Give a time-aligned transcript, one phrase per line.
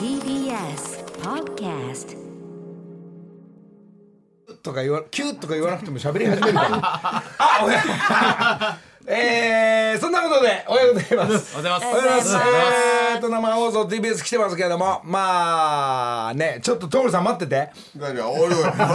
[0.00, 2.16] TBS Podcast
[4.62, 6.68] とか言わキューとか言わなくても喋り始めるから。
[7.36, 11.54] あおやえー、そんなことでおはようございます。
[11.54, 11.84] おはようございます。
[11.84, 12.42] おはようございま
[12.94, 17.68] すえーと生放送 TBS 来てますけれどもまあねちょっと所さん待ってて。
[17.94, 18.88] 何がおいおい待っててって言っ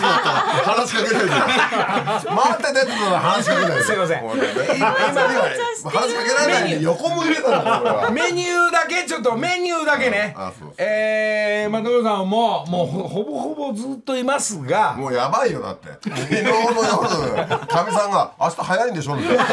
[0.00, 0.40] たら
[0.76, 4.20] 話しかけないで待っててって話しかけないですいません。
[4.20, 4.30] 今
[4.90, 10.34] 話しかけられないで横向いてたんだこれはメニューだけちょっとメニューだけね
[10.76, 19.44] えー、まあ所さんももうほほぼほぼずっといますがもうやばいよだって昨日の夜かみさんが「明日早いんでしょ」みたいな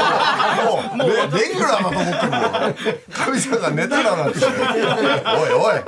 [0.95, 4.39] もうレレギュラーだと思ってるもんかみさんが寝たらなんて。
[4.39, 5.81] おいおい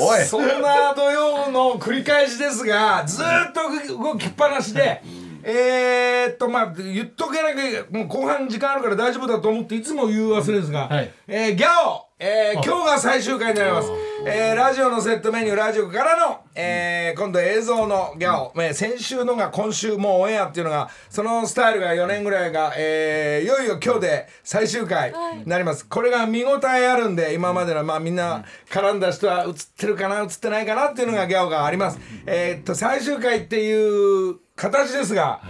[0.00, 0.24] おい。
[0.24, 3.60] そんな土曜の繰り返しですがずーっと
[3.98, 5.02] 動きっぱなしで。
[5.46, 11.12] えーっとまあ言っとけなきゃもう後半時間あるから大丈夫だと思っていつも言う忘れですが、はい。
[11.28, 13.90] えーギャオ、えー今日が最終回になります、
[14.26, 35.42] えーラジオのセットメニューラジオからの、えー今度映像のギャオ、えー先週のが今週もうオンエアっていうのがそのスタイルが4年ぐらいが、えーいよいよ今日で最終回になります、これが見応えあるんで今までのまあみんな絡んだ人は映ってるかな映ってないかなっていうのがギャオがあります、えーっと最終回っていう形ですが、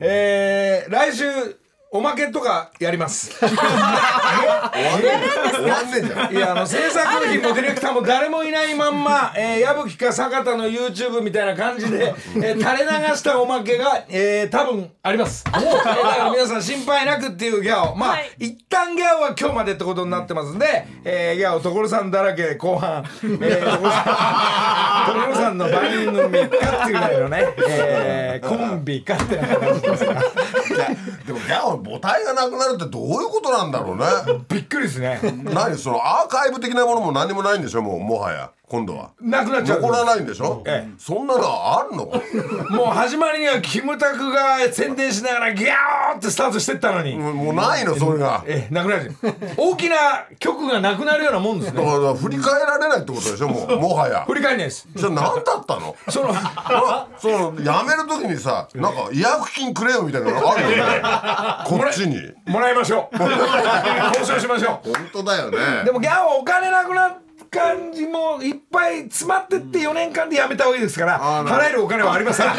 [0.00, 1.24] えー来週
[1.94, 3.30] おまけとかやります。
[3.38, 4.70] 終わ
[5.82, 6.32] んねえじゃん。
[6.34, 15.60] いやあの制作部品もディレクターも誰もいないまんま、えー、矢吹か坂田の YouTube みたいな感じで、えー垂れ流したおまけが、えー多分あります、えー。
[15.60, 17.94] だから皆さん心配なくっていうギャオ。
[17.94, 24.00] まあ、一旦ギャオは今日までってことになってますんで、えー、ギャオ所さんだらけ後半、えー、所さ
[25.10, 30.30] ん 所さんの番組かっていうぐらいのね、えーコンビかってな感じですからいや
[31.26, 34.04] でもギャオ母体がなくなるってどういうことなんだろうね。
[34.48, 35.20] びっくりですね。
[35.44, 39.10] 何そのアーカイブ的なものも何もないんでしょもうもはや今度は。
[39.20, 39.82] なくなっちゃう。
[39.82, 40.92] 残らないんでしょ、ええ。
[40.98, 42.06] そんなのあるの？
[42.74, 49.12] もう始まりにはキムタクが宣伝しながらギャーってスタートしてったのに、もうないのそれがえなくなる
[49.58, 49.96] 大きな
[50.38, 53.48] 曲がなくなるようなもんですだねから振り返られないってことでしょ？
[53.48, 54.24] もう もはや。
[54.24, 54.88] 振り返んないです。
[54.94, 55.94] じゃあ何だったの？
[56.08, 61.02] そのあその辞める時にさなんか違約金くれよみたいなのあるよね。
[61.68, 62.16] こっちに。
[62.46, 63.16] もらいましょう。
[63.18, 65.58] 交渉しましょ本当だよね。
[65.82, 67.20] うでもギャーはお金なくなった
[67.52, 72.46] 感じもいっぱい詰まってって4年間でやめた方がいいですから払えるお金はありません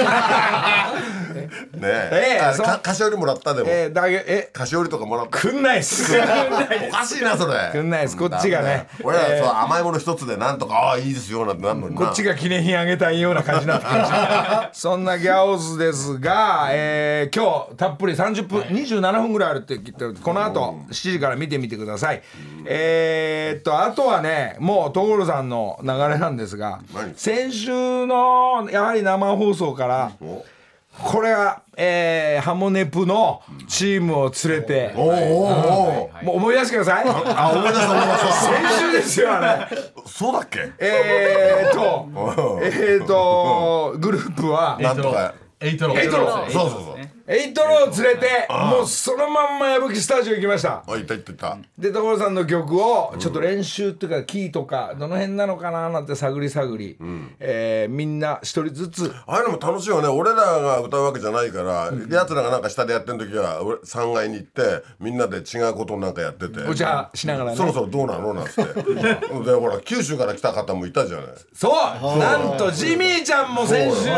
[1.33, 2.39] ねえ。
[2.41, 2.65] あええそう。
[2.65, 3.69] か菓子折りもらったでも。
[3.69, 5.39] えー、だけえ菓子折りとかもらった。
[5.39, 6.15] くんないっす。
[6.17, 7.69] おかしいなそれ。
[7.71, 8.17] くんないです。
[8.17, 8.87] こっちがね。
[9.03, 14.69] 俺らえーそう甘いもの一つでなんとかああいいですよなんてなんのこっちが記念品あげたいような感じになってきました。
[14.73, 22.21] そんなギャオズですが、えー今日たっぷり30分、27分ぐらいあるって言ってるこの後7時から見てみてください。
[22.65, 30.43] えー、っとあとはねもう所さんの流れなんですが何先週のやはり生放送からお。
[31.11, 37.05] これは、えーハモネプのチームを連れて、おおおおもう思い出してください。
[37.35, 38.33] あ思い出した思い出した
[38.69, 39.39] 先週ですよあ
[39.71, 39.77] れ。
[40.05, 40.69] そうだっけ？
[40.77, 42.07] えー、っと
[42.61, 45.33] えー、っとグループはなんとか。
[45.59, 45.95] エイトロ。
[45.97, 46.27] エイトロ。
[46.27, 46.92] そうそうそう
[47.25, 50.83] エイトロを連れてもうそのまんま矢吹スタジオ行きました。
[50.85, 51.57] あいたいたいた。
[51.77, 56.97] で所さんの曲をちょっと練習っていうかキーとかどの辺なのかななんて探り探り、
[57.39, 59.13] えーみんな一人ずつ。
[59.25, 60.07] ああいうのも楽しいよね。
[60.09, 66.59] 俺らが歌うわけじゃないから、奴らがなんか下でやってる時は俺3階に行ってみんなで違うことなんかやってて。
[66.67, 67.57] お茶しながらね。
[67.57, 68.33] そろそろどうなの？
[68.33, 68.73] なんつって。
[68.83, 71.25] でほら九州から来た方もいたじゃない。
[71.53, 72.19] そう。
[72.19, 74.15] なんとジミーちゃんも先週そう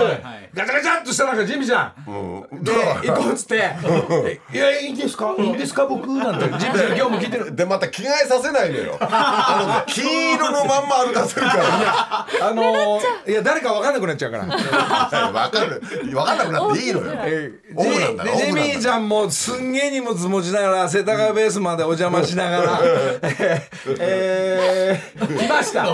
[0.56, 2.64] ガチャガチャっとした中ジミーちゃん。
[2.64, 2.72] で
[3.04, 3.56] 行こうっつって
[4.54, 5.34] 「いやいいですか？
[5.38, 5.86] いいですか？
[5.86, 6.46] 僕」なんて。
[6.46, 7.56] ジミーちゃん今日も聞いてる。
[7.56, 8.98] でまた着替えさせないのよ。
[9.00, 12.48] あの 金色のまんま歩かせるから。
[12.50, 14.46] あのーいや誰か分かんなくなっちゃうから。
[15.32, 15.82] わかる。
[16.16, 17.06] わかんなくなっていいのよ。
[17.26, 22.80] えーオフなんだでジミーちゃんもすんげえ荷物持ちながら世田谷ベースまでお邪魔しながら。
[24.00, 25.84] えー来ました。
[25.84, 25.90] で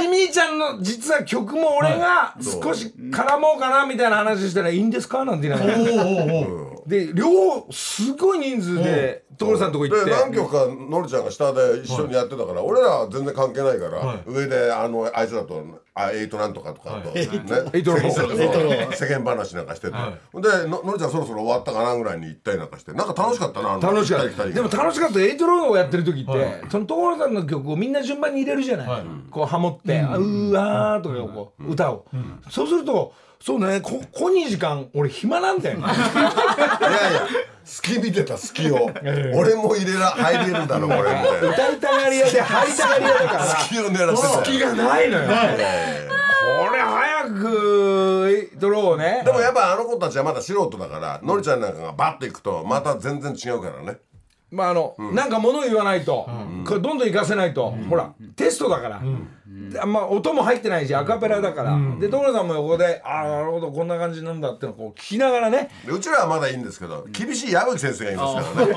[0.00, 5.78] ジミーちゃんの実は曲も俺が少し絡もうかなみたいな話したら「いいんですか?」なんて言いながら
[6.86, 10.04] で両すごい人数で所さんのとこ行って。
[10.04, 15.62] で何曲かのりちゃんが下で一緒にやってたから、俺らは全然関係ないから、上であのあいつらと
[15.94, 17.26] あエイトなんとかとかと、ね。
[17.72, 23.62] エイトロ世間 世間話なんかしてて、でののりちゃんそろそろ終わったかなぐらいに行ったりなんかしてなんか楽しかった。
[23.62, 32.04] なあの楽しかったでも楽しかったエイトローをやってる時って、その所さんの曲をみんな順番に入れるじゃない、こうハモって「あうーわー」とかこう歌を、
[32.50, 33.12] そうすると
[33.42, 33.80] そうね。
[33.80, 36.00] ここ2時間俺暇なんだよいやいや
[37.64, 38.90] 隙見てた隙を。
[39.34, 41.48] 俺も入れら入れるだろこれみたいな。
[41.48, 43.44] 歌いたがり屋で入りたがり屋だから。
[43.46, 44.44] 隙を狙ってた。
[44.44, 45.26] 隙がないのよ。
[45.26, 49.22] これ早くドローをね。
[49.24, 53.98] でもやっぱあの子たちはまだ素人だからのりちゃんなんかがバッといくとまた全然違うからね。
[54.50, 56.28] まああの、なんか物言わないと、
[56.66, 59.00] これどんどん行かせないと、ほらテストだから、
[59.50, 65.70] でまあ音も入ってないしアカペラだから、で所さんも横でああなるほどこんな感じなんだってのをこう聞きながらね。
[65.84, 68.74] でうちらはまだいいんですけど厳しい矢吹先生がいますからね。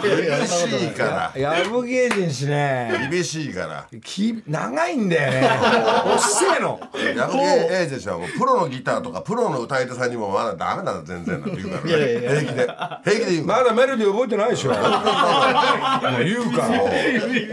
[0.38, 1.38] 厳しいから。
[1.38, 3.08] やぶ芸人しね。
[3.10, 3.86] 厳しいから。
[4.02, 5.50] き長いんだよね。
[6.06, 6.80] おっせえの。
[7.14, 11.90] 矢吹英二氏はもうプロのギターとかプロの歌い手さんにもまだダメだ全然なんて言うからね。
[11.92, 12.66] 平気で。
[13.04, 13.62] 平気で言うから。
[13.62, 14.70] まだメロディー覚えてないでしょ。
[14.70, 16.76] も う言うから。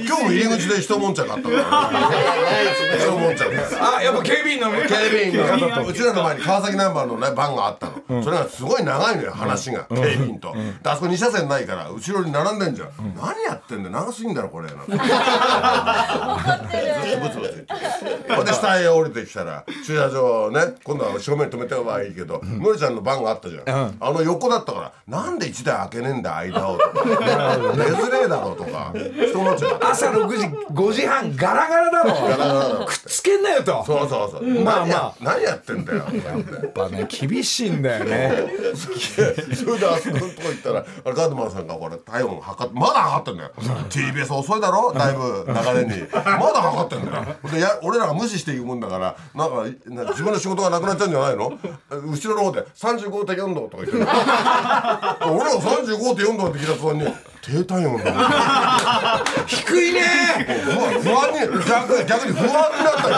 [0.05, 14.91] 今日も入り口で一悶茶買ったからね一悶茶ですあやっぱ警備員の警備員がうちらの前に川崎ナンバーのねバンがあったの、それがすごい長いのよ話が、警備員と、であそこ2車線ないから後ろに並んでんじゃん、何やってんだよ長すぎんだろこれなんて。
[14.91, 14.97] ブ
[17.29, 27.03] ツブツ言ってほんで下へ降りてきたら駐車場ね今度は正面止めてはいいけど、のりちゃんのバンがあったじゃん、あの横だったからなんで1台開けねえんだ間をとか。
[27.75, 28.93] 出づれえだろうとか。
[28.93, 32.34] 人持ちが朝6時5時半ガラガラだろ
[32.85, 33.83] くっつけんなよと。
[33.85, 34.63] そうそうそう。
[34.63, 35.15] まあまあ。
[35.21, 35.99] 何やってんだよ。
[35.99, 38.31] やっぱね厳しいんだよね。
[38.75, 43.51] それであそこのとこ行ったらあれガードマンさんがこれ体温測ってまだ測ってんだよ。
[43.89, 44.93] TBS 遅いだろ？
[44.93, 46.07] だいぶ流れに。
[46.11, 47.25] まだ測ってんだよ。
[47.51, 51.57] でや俺らが無視していくもんだからなんかな自分の仕事がなくなっちゃうんじゃないの？
[51.89, 53.99] 後ろの方で35.4度とか言ってる。
[53.99, 57.13] 俺らが35.4度って聞いた途端に
[57.45, 58.11] 低体温だ。
[59.45, 60.01] 低いね。
[61.03, 62.51] 不安に逆逆に不安に
[62.83, 63.15] なったよ。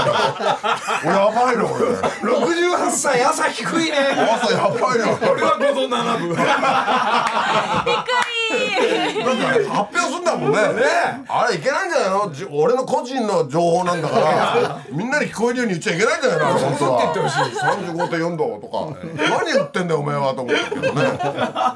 [1.06, 1.86] 俺やばいのこれ
[2.30, 3.96] 68歳朝低いね。
[4.20, 6.36] 朝やばいよ俺は5度7分
[9.26, 10.58] なんか発表すんだもんね。
[11.28, 12.32] あれいけないんじゃないの？
[12.32, 14.80] じ俺の個人の情報なんだから。
[14.92, 16.60] みんなに聞こえるように言っちゃいけないんじゃないの？
[16.60, 17.58] 本当はって言ってほしい。
[17.60, 19.08] 35.4度とか。
[19.30, 21.20] 何言ってんだよお前はと思ったけどね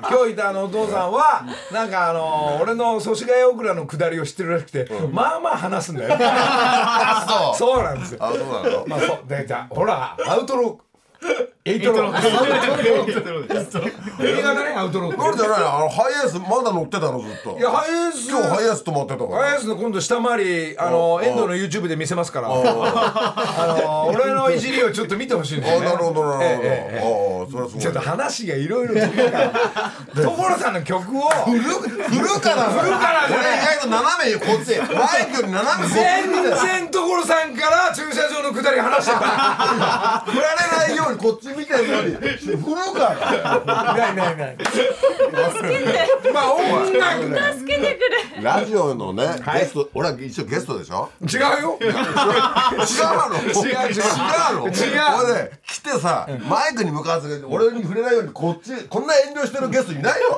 [0.10, 6.16] 今日いたあのお父さんはなんかあの俺の祖師ヶ谷大倉の下りを知ってるらしくて、まあまあ話すんだよ。
[6.20, 7.26] あ
[7.58, 7.76] そう。
[7.76, 8.20] そうなんですよ。
[8.22, 8.40] あそう
[8.72, 8.84] なの？
[8.88, 9.20] まあそう。
[9.28, 10.92] でじゃあほらアウトロー
[11.64, 12.18] エイトロー。
[14.26, 15.18] 映画だねアウトロー。
[15.18, 17.56] なんじゃないのあのハイエースまだ乗ってたのずっと。
[17.56, 18.30] いやハイエース。
[18.32, 19.30] 今日ハイエース止まってたから。
[19.44, 22.48] ハイエースの今度下回りあの遠藤の YouTube で見せますから。
[22.50, 22.52] あ
[23.80, 27.82] の俺のいじりをちょっと見てほしいんですよなるほどなるほど、ああそれはすごい。
[27.84, 34.86] ちょっと話がいろいろ所さんの曲を振る振るから 振るから意外と斜めこっちマ
[35.20, 35.94] イクより斜めこっち。
[35.94, 40.26] 全然所さんから駐車場の下り話してた。
[40.26, 42.58] 振られないようにこっち見てるのに振る
[42.94, 43.16] か
[43.66, 44.58] らないないない。
[46.34, 47.24] まあ音楽
[47.60, 48.00] 助けてく
[48.38, 48.44] れ。
[48.44, 49.62] ラジオのね、はい。
[49.62, 51.10] ゲスト俺は一応ゲストでしょ？
[51.22, 51.78] 違うよ。
[51.82, 52.00] 違うの？
[53.38, 53.52] 違う。
[53.52, 54.06] 違う違う
[54.60, 54.68] の？
[54.68, 54.74] 違う。
[55.18, 60.38] これで来てさマイクに向かわず俺に触れないようにこっちこんな遠慮してるゲストいないよ。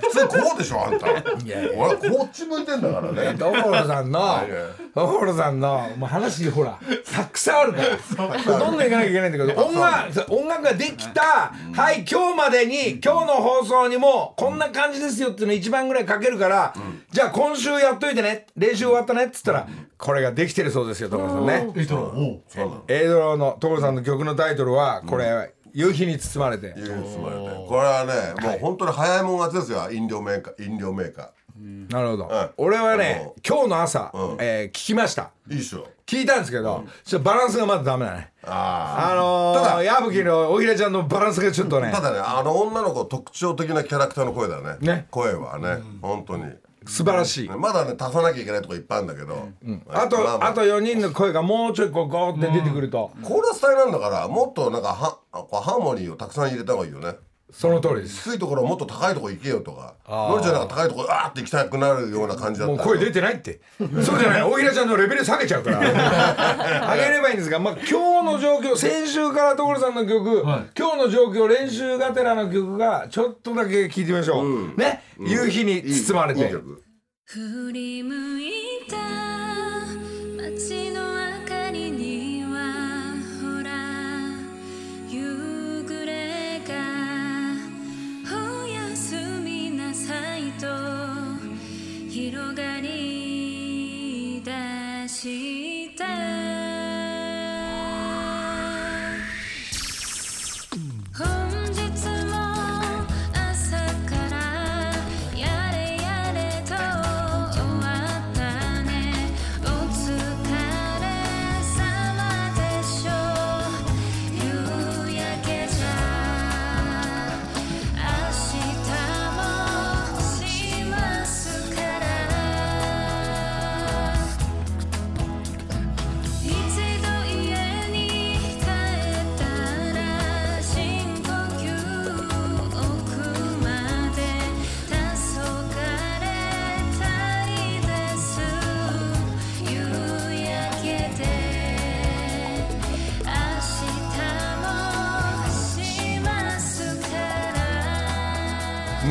[0.00, 1.06] 普通こうでしょあんた。
[1.06, 1.16] 俺
[2.10, 3.36] こっち向いてんだからね。
[3.38, 4.20] 所さんの。
[4.20, 4.46] はい。
[4.94, 5.90] 所さんの。
[5.96, 6.78] もう話ほら
[7.14, 7.96] たくさんあるから。
[8.58, 16.74] どんどん行かなきゃいけないんだけど音楽音楽ができたはい今日までに今日の放送にもこんな感じですよっていうの一番ぐらいかけるから
[17.10, 19.68] じゃあ今週やっといてね練習終わったねっつったら
[19.98, 21.72] これができてるそうですよ所さんね。
[22.88, 26.72] エイドロの所さんの曲のタイトルはこれ夕日に包まれて。
[26.76, 32.24] 言うんですもんねこれはねもう本当に早いもん勝ちですよ飲料メーカー飲料メーカなるほど。
[32.24, 34.12] ん俺はねう今日の朝ん。
[34.38, 35.30] えー聞きました。
[35.48, 38.32] ーいいっしょ聞いたんですけどちょっとバランスがまだダメだね。
[38.44, 41.88] ああのただー、矢吹のおひらちゃんのバランスがちょっとね。
[41.88, 44.76] あただねあの女の子特徴的なキャラクターの声だね。
[44.80, 45.06] ね。
[45.10, 46.44] 声はね本当に。
[46.88, 49.48] 素晴らしい、まだね足さなきゃいけないとこいっぱいあるんだけど。
[49.88, 53.90] あと、ままあと4人の声がもうちょいこうゴーって出てくると、コーラス隊なん。
[53.90, 57.14] だからもっとなんかはこうハーモニーをたくさん入れた方がいいよね
[57.58, 58.28] その通りです。
[58.28, 59.94] 低いところもっと高いところ行けよとか。
[60.06, 63.62] のりちゃんなんか高いところあーって行きたくなるような感じだったもう声出てないって。
[63.78, 64.42] そうじゃない。
[64.42, 65.78] おひらちゃんのレベル下げちゃうから。
[66.96, 76.82] 上げればいいんですが、まあ、今日の状況先週から所さんの曲、今日の状況練習がてらの曲がちょっとだけ聴いてみましょう、ね、夕日に包まれて、いい曲。
[77.24, 78.52] 振り向い
[78.90, 79.35] た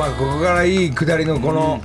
[0.06, 1.82] まあここからいい下りのこの、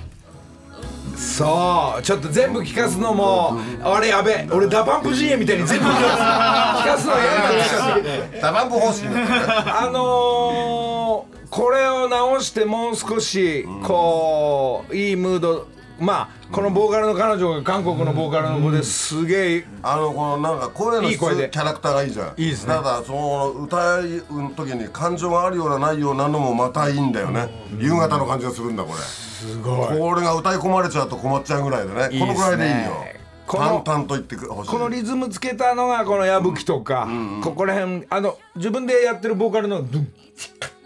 [1.16, 8.90] そうちょっと全部聞かすのも、あれやべえ俺ダパンプ GA みたいに全部聞かすの嫌になってきちゃってダバンプ方
[9.86, 15.68] あのー、これを直してもう少しこういいムード
[16.02, 21.50] まあこのボーカルの彼女が韓国のボーカルの子ですげえあのこのなんか声の質いい声で。
[21.52, 22.28] キャラクターがいいじゃん。
[22.38, 22.74] いいですね。
[22.74, 27.50] ただその歌いの時に感情があるようなないようなのもまたいいんだよね。
[27.78, 28.96] 夕方の感じがするんだこれ。
[28.98, 30.00] すごい。
[30.00, 32.20] これが歌い込まれちゃうと困っちゃうぐらいでね。
[32.20, 33.06] このぐらいでいいよ。
[33.46, 34.72] この淡々と言ってほしい。
[34.72, 37.08] このリズムつけたのがこの矢吹とか、
[37.44, 40.14] ここら辺あの自分でやってるボーカルのドゥン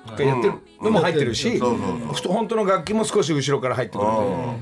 [0.08, 4.10] とかやってるのも入ってるし、そうそうふと本当の楽器も少し後ろから入ってくる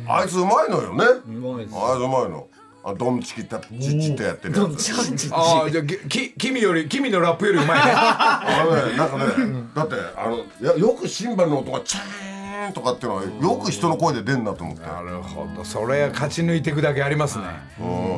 [0.08, 1.04] あいつうまいのよね。
[1.06, 2.48] あいつうまいの。
[2.86, 4.92] あドンチキタチッチってやってるやつ。
[5.32, 7.92] ああじゃあきき君より君のラップよりうまいね。
[7.96, 9.24] あのねなんかね
[9.74, 14.86] だってあのやよくシンバルの音がチャーンとかっていうのはよく人の声で出んなと思って。
[14.86, 15.64] なるほど。
[15.64, 17.46] それ勝ち抜いていくだけありますね。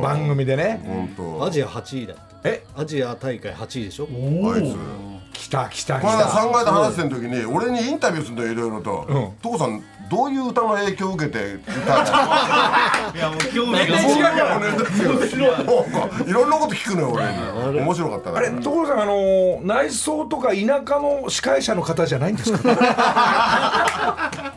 [0.02, 0.82] 番組でね。
[0.84, 1.46] 本当。
[1.46, 2.24] アジア8位だって。
[2.46, 2.64] え？
[2.76, 4.08] アジア大会8位でしょ？
[4.52, 4.76] あいつ
[5.36, 9.06] 来た来た来この間た3階で話してる時に俺にインタビューするんだよいろいろと
[9.44, 13.86] 「父さんどういう歌の影響を受けて歌 いやもう興味が。
[13.86, 14.84] 全然違うからねなんか
[16.28, 17.26] いろんなこと聞くのよ俺
[17.74, 17.80] に。
[17.82, 22.60] 面白かったかあられ所さんあの内装とか田舎の司会者の方じゃないんですか？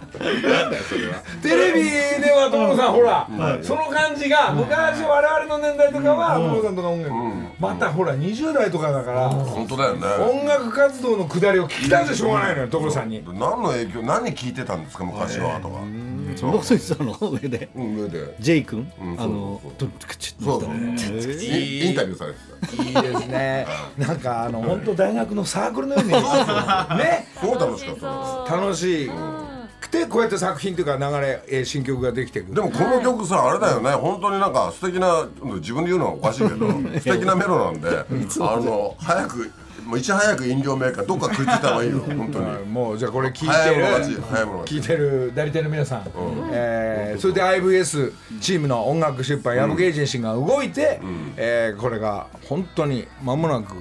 [1.43, 1.85] テレビ
[2.23, 3.29] では所さんほら、
[3.63, 7.15] その感じが昔我々の年代とかは所さんとか音楽、
[7.61, 10.07] またほら20代とかだから、本当だよね。
[10.07, 13.23] 音楽活動のくだりを聞きたいでしょうがないのよ所さんに。
[13.27, 15.79] 何の影響何聞いてたんですか昔はとか
[16.37, 16.53] そん。
[16.53, 17.69] なこと言ってたの上で。
[17.75, 18.35] うん上で。
[18.41, 18.81] ジェイ君？
[18.81, 22.39] んあのそうトゥクチッそうそうえインタビューされて
[22.77, 22.83] た。
[22.83, 23.67] いいですね。
[23.97, 27.27] なんかあの本当大学のサークルのようにね。
[27.41, 29.09] すごい楽しかった楽しい。
[29.09, 29.13] く
[29.91, 32.55] てこうやって作品というか流れえー新曲ができていく。
[32.55, 33.91] でもこの曲さあれだよね。
[33.93, 35.27] 本当になんか素敵な
[35.57, 36.67] 自分で言うのはおかしいけど
[37.01, 38.05] 素敵なメロなんであ
[38.61, 39.51] の早く
[39.87, 42.01] もういち早く飲料メーカーどっか食いついた方がいいよ。
[42.07, 42.45] 本当に。
[42.47, 42.65] はい。
[42.67, 43.87] もうじゃあこれ聞い早いてる
[44.67, 46.03] 聞いてる代理店の皆さん、
[46.53, 51.01] えーそれで IVS チームの音楽出版矢吹エージェンシーが動いて、
[51.37, 53.77] えーこれが本当に間もなく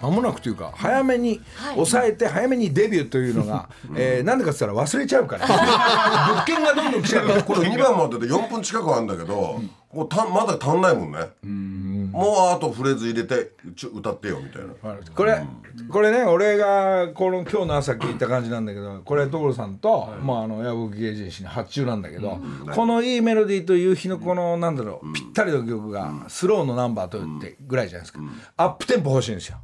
[0.00, 1.40] 間もなくというか早めに
[1.74, 5.46] 抑えて早めにデビューというのが、えーなんでかって言ったら忘れちゃうから。
[6.34, 7.42] 物件がどんどん来ちゃうから。
[7.44, 9.60] これ2番までで4分近くあるんだけど
[9.92, 11.18] もうたまだ足んないもんね。
[12.12, 14.68] もうあとフレーズ入れてちょ歌ってよみたいな。
[15.14, 15.44] これ
[15.90, 22.38] これね俺がこの今日の朝聞いた感じなんだけどこれ所さんと、まあ、あの矢吹エージェンシーに発注なんだけど、
[22.74, 24.74] このいいメロディーと夕日のこのなん。
[24.76, 28.18] だろう、ぴったりの曲がスローのナンバーと言ってぐらいじゃないですか、
[28.56, 29.34] アップテンポ欲しいん。
[29.36, 29.58] ですよ。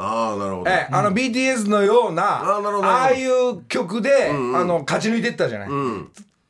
[0.00, 0.70] ああなるほど。
[0.70, 4.32] ええあの BTS のような、あなるほどああいう曲で、あ
[4.64, 5.68] の勝ち抜いてったじゃない、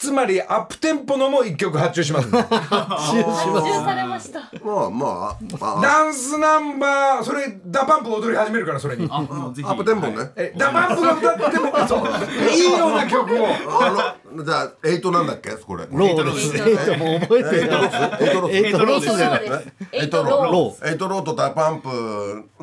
[0.00, 2.28] つまりアップテンポのも一曲発注します。
[2.28, 2.57] んで発
[3.12, 3.23] 注
[3.85, 4.40] されました。
[4.64, 5.80] まあまああ。
[5.83, 9.07] ダンスナンバーそれダパンプ踊り始めるからそれに。
[9.11, 9.69] あもうぜひ。
[9.69, 10.30] アップテンポね。
[10.37, 12.09] えダパンプが歌ってもそう。
[12.50, 13.47] いいような曲を。
[13.47, 15.51] あのじゃあエイトなんだっけ？
[15.51, 15.87] これ。
[15.91, 16.57] ローです。
[16.57, 17.63] エイトもう覚えてる
[18.67, 19.17] エイトロス。
[19.17, 19.49] じゃない。
[19.49, 19.73] です。
[19.93, 21.89] エイトロローエイトローとダパンプ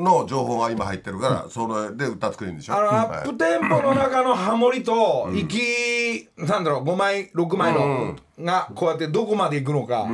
[0.02, 10.08] の情報が今入ってるからそれで歌作るんでしょあのはいアップテンポの中のハモリと息、なんだろう5枚6枚のがこうやってどこまでいくのか、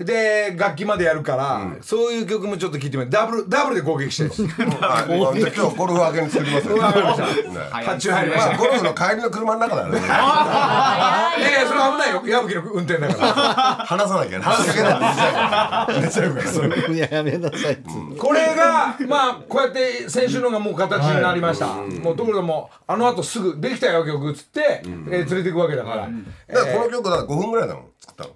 [0.00, 4.30] で楽器までやるから、そういう曲もちょっと聞いてみてダブルダブルで攻撃してる。
[4.82, 5.20] はい。
[5.20, 7.30] まあじゃあ今日ゴルフ明けに作りますよわかりましたね
[7.70, 8.48] 発注入りました。
[8.48, 10.00] まあゴルフの帰りの車の中だよね。
[10.02, 12.22] いやいやそれ危ないよ。
[12.26, 13.86] 矢吹の運転だから。
[13.86, 16.44] 話さなきゃね話しかけないと寝ちゃうから。
[16.44, 17.72] 寝ちゃうからいややめなさい。
[17.74, 28.30] っつうこれがまあこうやって先週のがもう形になりました、もうところがもうあの後すぐできたよ曲っつって、えー連れていくわけだから、だからこの曲だから5分ぐらいだもん作ったの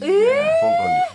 [0.00, 0.60] ええ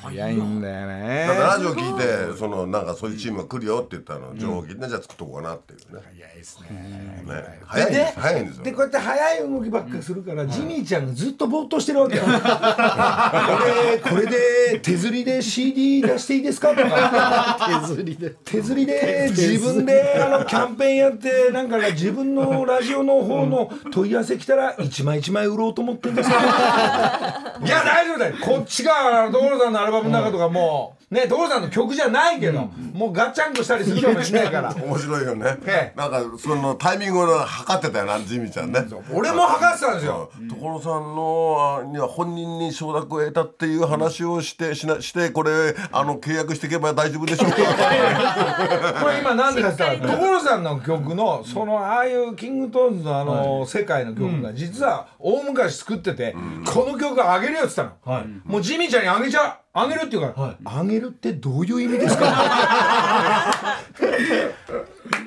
[0.01, 1.25] 本早いんだよね。
[1.27, 6.01] だからラジオ聞いてそのなんかそういうチームが来るよって言ったの情報聞いてじゃあ作っとこうかなっていうね。
[6.03, 7.23] 早いですね。
[7.25, 7.59] ね。
[7.65, 8.63] 早いんです早いんですよ。
[8.63, 12.23] でこうやって早い動きばっかりするから、ジミーちゃんがずっとぼーっとしてるわけよ。
[12.27, 17.57] これこれで手刷りで CD 出していいですかとか。
[17.81, 18.29] 手刷りで。
[18.43, 26.35] 手刷りで自分であのキャンペーンやってなんかね自分のラジオの方の問い合わせ来たら一枚一枚売ろうと思ってんですか
[27.63, 31.02] いや大丈夫だよこっちが所さんのアルバムの中とかもう。
[31.13, 34.73] ね所さんの曲じゃないけど、もうガッチャンコしたりするかもしれないから。
[34.75, 35.57] 面白いよね。
[35.65, 35.97] ええ。
[35.97, 38.85] なんかそのタイミングを測ってたよなジミーちゃんね。
[39.13, 40.29] 俺も測ってたんですよ。
[40.49, 47.57] 所さんのあには本人に承諾を得たっていう話をしてしなしてこれあの契約していけば大丈夫でしょうか。
[49.01, 58.15] これ今なんでかって言ったら所さんの曲のそのああいうキングトーンズのあの世界の曲が実は大昔作っててこの曲あげるよって言ったの。
[58.15, 58.25] はい。
[58.43, 62.25] もうジミーちゃんにあげちゃうあげるって言うから、あげるってどういう意味ですか？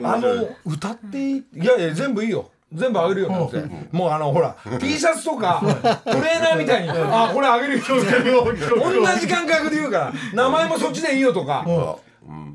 [0.04, 2.50] あの歌っていいいやいや全部いいよ。
[2.72, 3.62] 全部あげるよって
[3.92, 5.60] もうあのほら T シャツとか
[6.04, 11.64] トレーナーみたいに「あこれあげるよ」同じ感覚で言うから名前もそっちでいいよとか。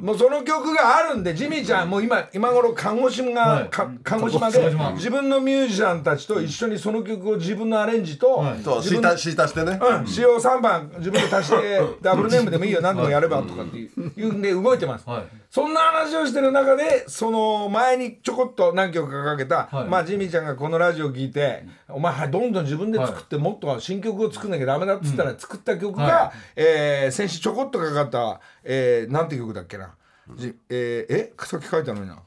[0.02, 9.80] もうその曲があるんでジミーちゃんもう今今頃鹿児島が、か鹿児島で自分のミュージシャンたちと一緒にその曲を自分のアレンジと、そう自分シータシータしてね。
[9.82, 12.82] うん、詩を3番自分で足して ダブルネームでもいいよ。
[12.82, 14.24] 何でもやればとかっていうい。
[14.24, 19.90] うんで動いてます、はいそんな話をしてる中でその前にちょこっと何曲かかけた、はい。
[19.90, 29.94] まあジミーちゃんがこのラジオ聞いて「お前はいどんどん自分で作ってもっと新曲を作んなきゃダメだ」っつったら作った曲が、はえー先週ちょこっとかかった、えー、なんて曲だっけな、
[30.36, 31.34] じえー、え？
[31.46, 32.18] さっき書いたのにな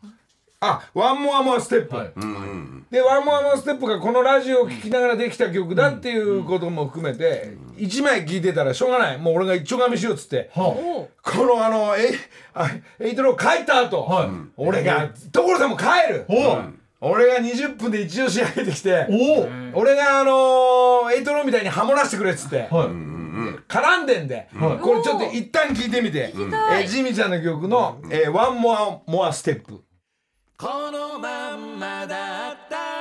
[0.67, 2.13] あ「ワンモアモアステップ」はい。
[2.91, 9.19] で「ワンモアモアステップ」がこのラジオを聴きながらできた曲だっていうことも含めて1枚聴いてたらしょうがない。
[9.19, 10.51] もう俺が一丁噛みしようっつって。
[10.55, 12.15] はこのあのエイ
[12.55, 14.29] あエイトロー書いた後、はい。
[14.57, 19.07] 俺が所さんも帰る、お俺が20分で一応仕上げてきて
[19.75, 23.15] お俺があのーエイトローみたいにハモらせてくれっつって、はい。
[23.69, 24.49] 絡んでんで、
[24.81, 29.83] これちょっと一旦聞いてみて、えージミーちゃんの曲の「えー、ワンモアモアステップ」
[30.57, 32.94] このまんまだった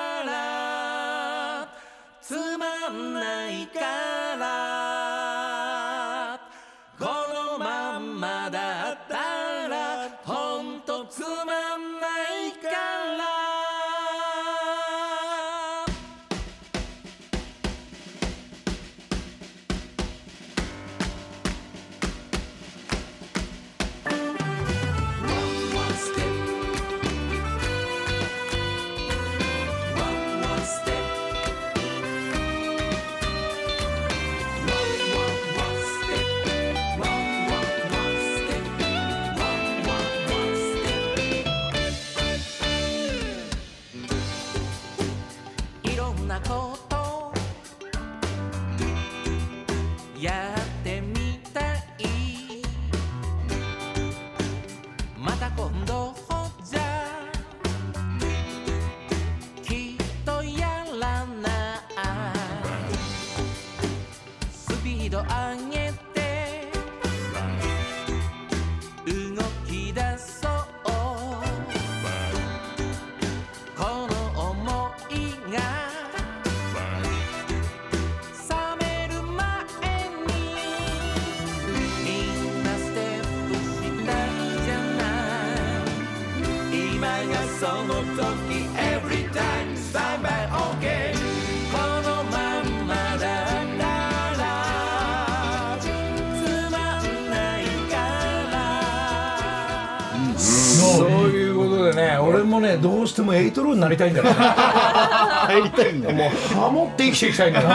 [102.34, 104.32] 俺もねどうしてもエイトローになりたいんだよね。
[104.34, 107.68] 入りたいんだよもうハモって生きていきたいんだよ。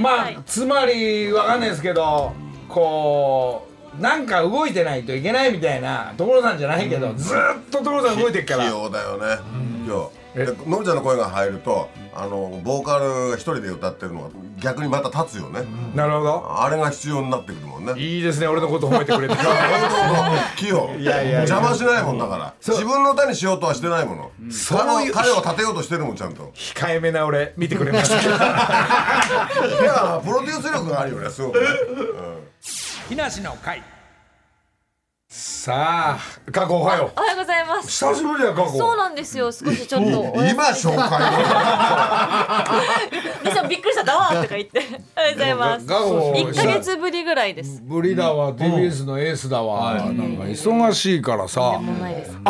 [0.00, 2.32] まあつまりわかんないですけど
[2.68, 3.66] こ
[3.98, 9.38] うなんか動いてないといけないみたいな所さんじゃないけど、ずーっと所さん動いてっか器ら用だよね。
[9.86, 10.20] 今日。
[10.32, 14.28] でのぶちゃんの声が入るとあのボーカルが一人で歌ってるのが
[14.60, 15.60] 逆にまた立つよね。
[15.94, 16.62] なるほど。
[16.62, 17.94] あれが必要になってくるもんね。
[17.96, 19.34] いいですね俺のこと褒めてくれて。
[20.56, 20.94] 器用。
[20.98, 22.54] いやいや邪魔しないもんだから。
[22.60, 24.30] 自分の歌にしようとはしてないもの。
[24.50, 25.12] そういう。
[25.12, 26.52] 彼を立てようとしてるもんちゃんと。
[26.54, 28.24] 控えめな俺見てくれました い
[29.84, 31.66] やプロデュース力があるよねすごくね。
[33.08, 33.82] 木梨の会
[35.60, 36.18] さあ
[36.50, 37.86] 過去おはよおはようございます。
[38.06, 39.52] う久しぶりだよ過去そうなんですよ。
[39.52, 40.08] 少しちょっと。
[40.36, 41.20] 今紹介
[43.44, 44.04] でしょびっくりした。
[44.04, 44.80] だわーとか言って。
[45.14, 45.84] おはようございます。
[45.86, 47.82] 過去一ヶ月ぶりぐらいです。
[47.84, 51.78] ぶりだわ TBS のエースだわなんか忙しいからさ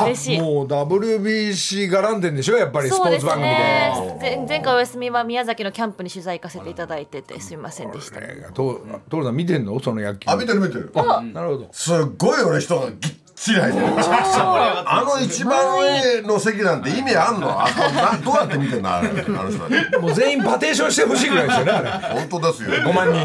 [0.04, 0.40] 嬉しい。
[0.40, 2.58] もう WBC 絡んでんでしょ？
[2.58, 4.18] やっぱりスポそうですーツ番組でね。
[4.20, 8.20] 前前回お休みは宮崎のキャンプに取材行かせていただいててすみませんでした。
[8.20, 9.80] えーと所さん見てんの？
[9.80, 12.92] その野球あ見てる見てるなるほどすっごい俺人が
[13.40, 17.48] ぎっちらいであの一番上の席なんて意味あんの？
[17.50, 18.94] あこなどうやって見てんの？
[18.94, 19.98] あれあの人たち。
[19.98, 21.80] もう全員パテーションしてほしいぐらいですよねあ
[22.14, 22.20] れ。
[22.20, 22.70] 本当ですよ。
[22.70, 23.18] 5万人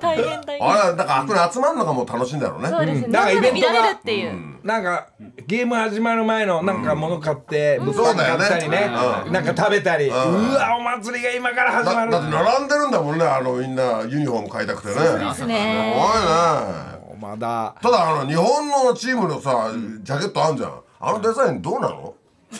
[0.00, 0.70] 大変大変。
[0.70, 2.68] あれだからあこれ集まるのがもう楽しいんだろうね。
[2.68, 3.08] そうですね。
[3.08, 3.90] だからイベントが。
[3.90, 4.58] っていう。
[4.64, 5.08] なんか
[5.46, 8.78] ゲーム始まる前のなんか物買って物販買ったりね。
[8.86, 9.30] そうだよね。
[9.32, 10.08] なんか食べたり。
[10.08, 12.12] うわお祭りが今から始まる。
[12.12, 14.94] だだって並んでるんだもんねあのみんなユニフォーム買いたくてね。
[14.94, 15.54] すごいですね。
[15.54, 17.74] ねまだ。
[17.82, 19.70] ただあの日本のチームのさ
[20.02, 20.80] ジャケットあんじゃん。
[21.00, 21.96] あのデザインどうなの？
[21.98, 22.14] も
[22.54, 22.56] う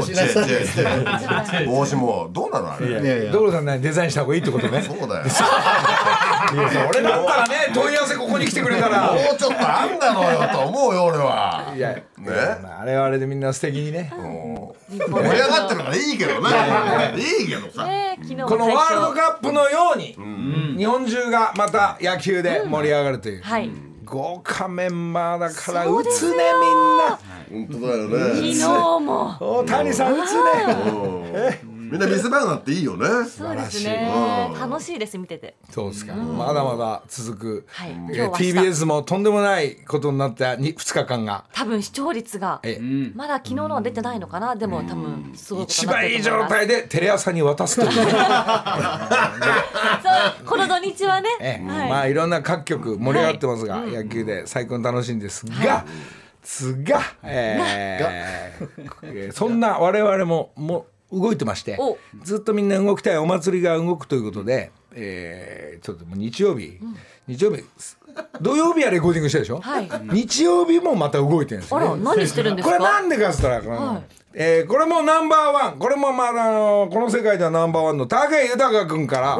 [0.00, 0.40] 吉田さ
[1.60, 5.26] ん帽子もどうなのあれいやいや所さんねデザインした方がいいってことねそうだよ
[6.90, 8.01] 俺だったらね問い合わせここ
[8.42, 9.12] に来てくれたら。
[9.12, 11.72] もうちょっとあんだろうよと思うよ俺は。
[11.74, 12.04] いやね。
[12.78, 14.12] あれはあれでみんな素敵にね。
[14.14, 14.74] 盛
[15.22, 16.50] り上がってるからいいけどね。
[17.16, 17.88] いいけどさ。
[18.46, 20.16] このワールドッカップのように
[20.76, 23.42] 日本中がまた野球で盛り上がるという。
[23.42, 23.70] はい。
[24.04, 27.18] 豪華メンバーだから打つねみんな。
[27.50, 28.18] 本当だよね。
[28.34, 29.36] 昨日も。
[29.40, 33.06] 大谷さん打つねみんな見せ場があっていいよね。
[33.28, 34.10] そうですね。
[34.58, 35.56] 楽しいです見てて。
[35.68, 36.14] そうですか。
[36.14, 37.66] まだまだ続く。
[37.68, 37.90] はい。
[37.90, 41.44] TBS もとんでもないことになった2日間が。
[41.52, 42.80] 多分視聴率がえ
[43.14, 44.56] まだ昨日のは出てないのかな？
[44.56, 48.06] でも多分すごい一番いい状態でテレ朝に渡すという。
[48.06, 48.12] ね
[50.02, 50.08] そ
[50.42, 51.62] うこの土日はね。
[51.62, 55.84] まあいろんな各局盛り上がってますが、野球で最高に楽しいんですが、
[56.42, 58.06] つが、えー
[59.02, 61.98] えーそんな我々ももう動いてましてお。
[62.22, 66.78] ずっとみんな動きたいお祭りが動くということで、えーちょっともう日曜日、
[67.26, 67.64] 日曜日
[68.40, 69.88] 土曜日はレコーディングしてるでしょ、はい。
[70.12, 71.80] 日曜日もまた動いてるんですね。
[71.80, 74.02] ら何してるんですこれかなんでかっつったらこの、はい。
[74.34, 75.78] えーこれもナンバーワン。
[75.78, 79.38] これもまああのこの世界ではナンバーワンの武豊君から、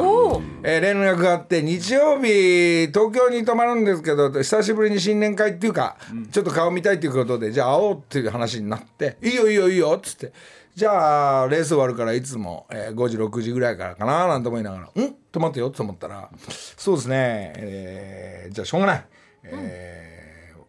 [0.63, 5.95] えー連絡があって日曜日東京に泊まるんですけど久しぶりに新年会っていうか、
[6.31, 10.33] ちょっと顔見たいということでじゃあ会おうっていう話になって「いいよいいよいいよ」っつって。
[10.75, 15.15] じゃあレース終わるからいつも、えー5時6時ぐらいからかななんて思いながら「ん？
[15.31, 16.29] 泊まってよ」と思ったら
[16.77, 19.05] 「そうですね、えーじゃあしょうがない、
[19.43, 20.63] えー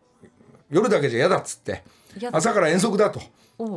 [0.71, 1.83] 夜だけじゃ嫌だ」っつって
[2.33, 3.21] 朝から遠足だと。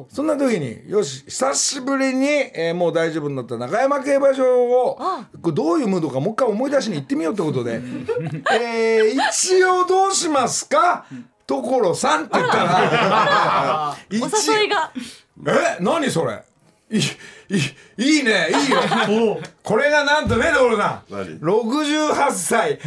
[0.09, 4.97] そんな時によし久しぶりに、えーもう大丈夫になった中山競馬場を
[5.39, 7.75] これどういうムードかもう一回思い出しに行ってみようってことで
[8.59, 11.05] えー一応どうしますか？
[11.45, 14.91] 所さんって言ったら 一お誘いが
[15.45, 16.41] え何それ？
[17.49, 17.57] い
[17.97, 19.37] いいねいいよ。
[19.63, 21.13] これがなんとね所さん。
[21.13, 22.79] 何？68歳。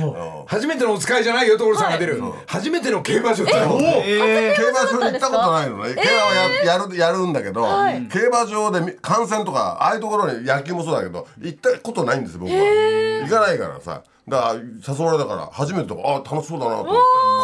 [0.46, 2.22] 初めてのお使いじゃないよ所さんが出る。
[2.46, 5.76] 初めての競馬場だよ競馬場に行ったことないの？
[5.84, 8.02] ね競馬はややるやるんだけどはい。
[8.12, 12.58] 競馬場でみ観戦とかああいうところに野球もそうだけど行ったことないんです僕は。
[12.58, 14.02] 行かないからさ。
[14.28, 14.54] だから
[14.94, 17.00] 誘われたから初めてとかあ楽しそうだなと思って。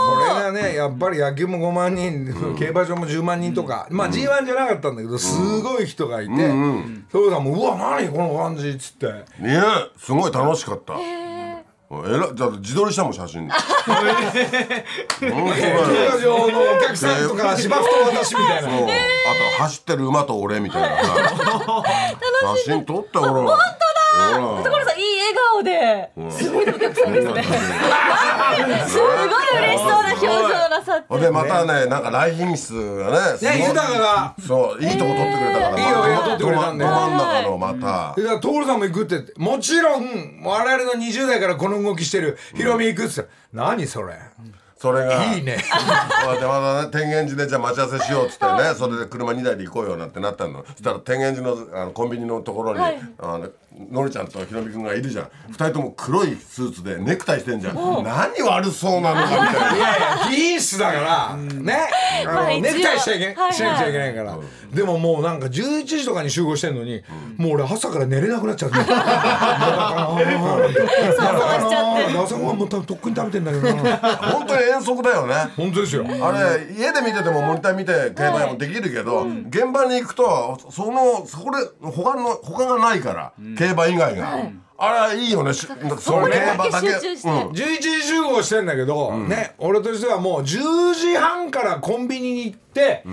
[0.07, 6.33] これがねやっぱり野球も5万人、競馬場も10万人とか、まあ G1 じゃなかったんだけどすごい人がいて
[7.11, 9.07] 所さんも「うわ何この感じ」っつって。
[9.39, 9.63] ね
[9.97, 10.95] すごい楽しかった。
[10.95, 11.27] え。
[11.89, 13.49] らじゃあ自撮りしたもん写真。
[13.49, 14.33] 本当だよ
[15.55, 15.73] 競
[16.09, 18.71] 馬場のお客さんとか芝生と私みたいな。
[18.71, 18.83] そう。
[18.83, 21.15] あと走ってる馬と俺みたいなさ。
[22.65, 23.57] 写真撮ったほら
[24.41, 26.11] 本当だ所さんいい笑顔で。
[26.31, 27.43] すごいお客さんですね。
[28.87, 29.17] すごい
[29.59, 31.19] 嬉しそうな表情なさって。
[31.21, 42.39] でまたねなんか来賓室がねね豊がそういいとこ撮ってくれたから、いいよいいよ撮ってくれたんだよど真ん中のまた、でだから所さんも行くってもちろん我々の20代からこの動きしてる。
[42.55, 43.31] ヒロミ行くっつって。
[43.53, 44.15] 何それ
[44.79, 45.35] それが。
[45.35, 45.57] いいね。
[46.25, 50.65] まあでまたね天元寺でじゃあ待ち合わせしようっつってねそれで車2台で行こうよなんてなったの。
[50.67, 53.01] そしたら天元寺のあのコンビニのところに、はい。
[53.19, 53.49] あの
[53.91, 55.31] のりちゃんとひろみくんがいるじゃん。
[55.49, 57.75] 二人とも黒いスーツでネクタイしてんじゃん。
[57.75, 61.89] 何悪そうなのかみたいいなやいや議員室だからね。
[62.25, 63.53] あのまあネクタイしちゃいけはいはい。
[63.53, 64.39] しなくちゃいけないから。
[64.73, 67.03] でももうなんか11時とかに集合してんのに
[67.37, 68.77] もう俺朝から寝れなくなっちゃって。
[72.17, 73.97] 朝ごはんもうとっくに食べてんだけどな。
[74.33, 75.35] 本当に遠足だよね。
[75.57, 76.05] 本当ですよ。
[76.05, 84.39] あれ家で見ててもモニター見て競馬もできるけど、現場に行くとそのそこで他の他がないから、競馬以外が、
[84.79, 85.55] あれいいよね。
[85.55, 85.75] しそ
[86.21, 86.89] の競馬だけ。
[86.91, 87.29] 集中して。
[87.29, 87.37] うん。
[87.49, 93.05] 11時集合してんだけど、ね俺としてはもう10時半からコンビニに行って、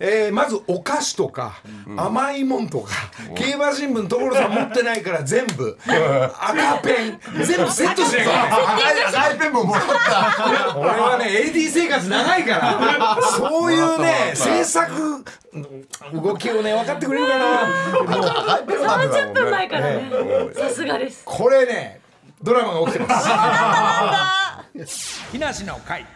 [0.00, 1.60] えーまずお菓子とか、
[1.96, 2.90] 甘いもんとか、
[3.34, 8.32] 競馬新聞所さん持ってないから全部、赤ペン全部セットしなきゃいけな
[8.92, 10.76] い赤いペンももらった。
[10.78, 14.92] 俺はね AD 生活長いからそういうね制作
[16.14, 17.62] 動きをね分かってくれるかな。
[18.54, 19.94] 赤いペンなんてだも30ん分前からね。
[19.96, 20.10] ね。
[20.54, 21.22] さすがです。
[21.24, 22.00] これね
[22.40, 23.28] ドラマが起きてます。
[25.32, 26.06] 木梨の会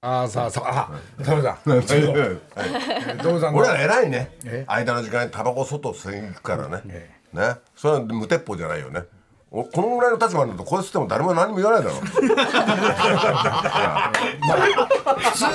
[0.00, 3.18] ああさあさああタモさんはい。
[3.18, 4.30] タモさんの俺ら偉いね。
[4.68, 6.82] 間の時間にタバコ外吸いに行くからね。
[7.32, 7.56] ね。
[7.74, 9.00] それは無鉄砲じゃないよね。
[9.00, 9.04] お
[9.50, 12.10] このぐらいの立場になるとこうしても誰も何も言わないだろ普
[15.32, 15.46] 通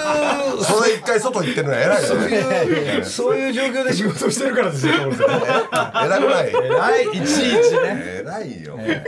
[0.63, 3.03] それ一回外行ってるのは偉いよね。
[3.03, 6.49] そういう状況で仕事してるからですよ偉くない。
[6.49, 8.21] 偉いいちいちね。
[8.23, 8.77] 偉いよ。
[8.77, 8.99] 規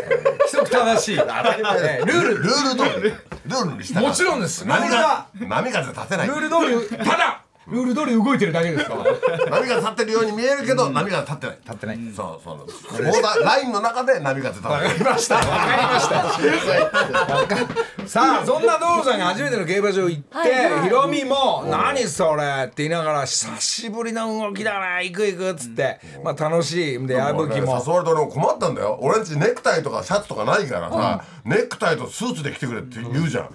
[0.49, 1.17] 則正しい。
[1.17, 1.81] 当たり前。
[1.81, 2.37] だよルール。
[2.37, 3.09] ルール通り。
[3.09, 4.01] ルールに従う。
[4.07, 4.65] もちろんです。
[4.67, 6.27] 波ルは風波風立てない。
[6.27, 6.55] ルール通
[6.95, 8.95] りただルール通り動いてるだけですか？
[8.95, 9.03] ら
[9.59, 11.57] 波が立ってるように見えるけど波が立ってない。
[11.63, 11.99] 立ってない。
[12.15, 14.69] そうそうボーダーラインの中で波が立た。
[14.69, 15.35] わかりました。
[15.35, 18.05] わかりました。
[18.07, 20.51] さあそんな道路さんが初めての競馬場行って、はい。
[20.51, 26.97] はいヒロミも「何それ」って言いながら「久しぶりの動きだね行く行く」っつって、まあ楽しい。
[26.99, 27.83] んで矢吹も。
[27.85, 28.99] 誘われて俺も困ったんだよ。
[29.01, 33.49] 俺んちネクタイとかシャツとかないからさ、ネクタイとスーツで来てくれって言うじゃん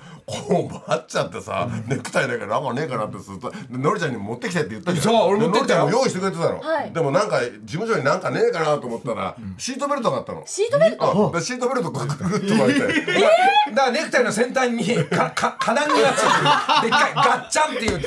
[0.46, 5.04] こう待っちゃってさ、ネクタイだからなんかねえかなってするとでのりちゃんに持ってきてって言ったじゃん。
[5.04, 5.86] そう俺持ってきたよ。
[5.86, 6.92] でのりちゃんも用意してくれてたの、はい。
[6.92, 10.42] でもなんか事務所になんかねえかなと思ったら、シートベルトがあったの。
[10.46, 11.40] シートベルト？
[11.40, 12.80] シートベルトぐるぐるっと巻いて、
[13.72, 16.90] だからネクタイの先端にかか金具がついてる。
[16.90, 18.00] でっかいガッチャンっていう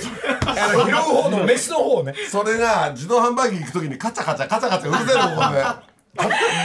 [0.45, 2.13] あの拾う方のメスの方ね。
[2.29, 5.63] それが自動販売機行く時にカチャカチャカチャカチャうるせえのここで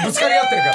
[0.06, 0.74] ぶつかり合ってるから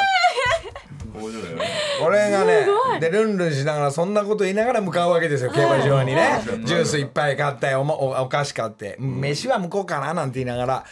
[1.13, 2.65] これがね。
[2.99, 5.51] でルンルンしながらそんなこと言いながら向かうわけですよ。
[5.51, 6.41] 競馬場にね。
[6.63, 8.97] ジュースいっぱい買っておもおお菓子買って。
[8.99, 10.85] 飯は向こうかななんて言いながら。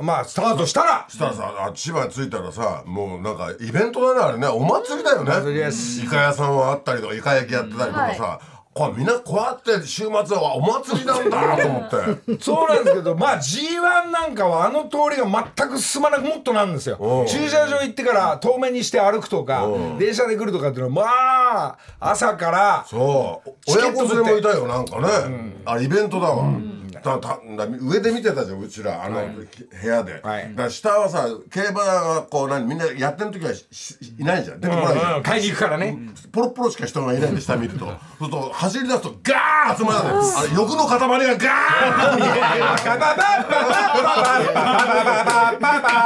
[0.00, 1.06] まあスタートしたら。
[1.08, 4.46] したらさあ千葉に着いたらさもうなんかイベントだねあれね。
[4.46, 5.32] お祭りだよね。
[5.32, 8.40] イカ屋さんはあったりとかイカ焼きやってたりとかさ、
[8.76, 12.36] これみんなこうやって週末はお祭りなんだと思って。
[12.44, 16.96] そうなんですけどまあ G1 なんかはあの通りが全く進まなくもっとなんですよ。
[17.00, 17.26] うん。
[17.26, 19.66] 駐車場行ってから遠目にして歩くとか
[19.98, 21.66] 電車で来るとかっていうのはま
[22.00, 24.84] あ朝からそう親子連れもいたよなん。
[24.84, 25.08] かね、
[25.64, 26.42] あれイベントだわ、だ
[27.02, 27.38] ただ
[27.80, 30.48] 上で見てたじゃんうちらあの、部屋で、はい。
[30.50, 34.60] だから下はさ競馬がこう何みんなやってる時はししいないじゃん。
[34.60, 35.98] 出てこないじゃん、うん買いに行くからね。
[36.32, 37.86] ポロポロしか人がいないんで下見ると。
[37.86, 40.20] そうすると走り出すとガーッ集まるの。
[40.20, 41.36] あれ欲の塊がガーッ。
[42.86, 43.56] バババババ
[44.54, 46.05] バババババあれ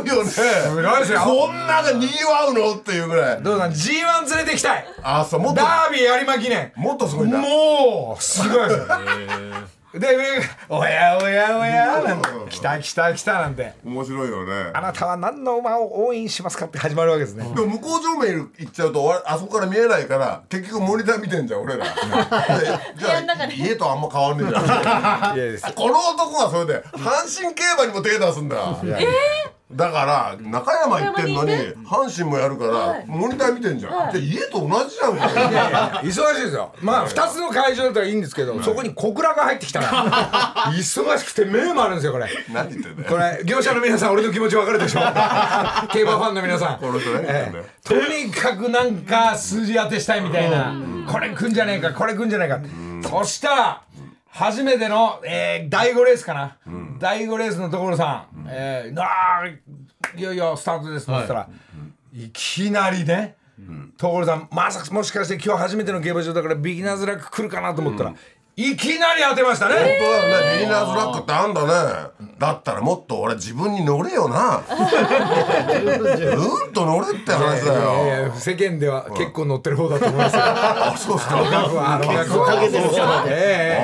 [0.00, 0.30] ごいよね。
[0.30, 0.40] す
[0.82, 3.42] ごいですよこんなでにぎわうのっていうぐらい。
[3.42, 4.86] どうさん G1 連れてきたい。
[5.02, 5.60] あそうもっと。
[5.60, 6.72] ダービー有馬記念。
[6.76, 7.38] もっとすごいんだ。
[7.38, 8.86] もうすごいですよ。
[9.94, 13.74] で上が「おやおやおや」なんて「来た来た来た」なんて。
[13.84, 17.44] 面白いよね「あなたは何の馬を応援しますか?」って始まるわけですね。
[17.54, 21.84] でも向こう上面行っちゃうと俺あそこから見えないから結局モニター見てんじゃん俺ら。
[22.58, 25.72] でじゃあ家とあんま変わんねえじゃん。
[25.74, 28.56] この男がそれで阪神競馬にも手出すんだ
[29.72, 31.52] だから中山行ってんのに
[31.86, 33.92] 阪神もやるからモニター見てんじゃん。
[33.92, 35.16] じゃあ家と同じじゃん。
[36.04, 36.74] 忙しいですよ。
[36.82, 39.88] まあ2つの会場だったらいいんですけどそこに小倉が入ってきたら
[40.76, 42.28] 忙しくて目もあるんですよこれ。
[42.52, 43.08] 何言ってんだよ。
[43.08, 45.00] これ業者の皆さん俺の気持ち分かるでしょ？
[45.92, 46.78] 競馬ファンの皆さん。
[46.78, 50.74] とにかくなんか数字当てしたいみたいな。
[51.10, 52.60] これ来んじゃねえかこれ来んじゃねえか。
[53.08, 53.80] そしたら
[54.36, 56.56] 初めての、えー、第5レースかな、
[56.98, 61.48] 第5レースの所さん、えー、あーいよいよスタートですって言ったら、
[62.12, 63.36] い、きなりね
[63.96, 68.14] 所さんまさかもしかして今日初めての競馬場だからビギナーズラック来るかなと思ったら、
[68.56, 72.28] いきなり当てましたね、本当だよねビギナーズラックってあんだね。
[72.38, 74.58] だったらもっと俺自分に乗れよな。
[74.58, 74.60] う
[76.70, 80.42] んと乗れって話だいやいよや世間では結構乗ってる方だと思いますよ。
[80.44, 81.36] あそうっすか。
[81.36, 83.83] 額は額はかけてる人までええ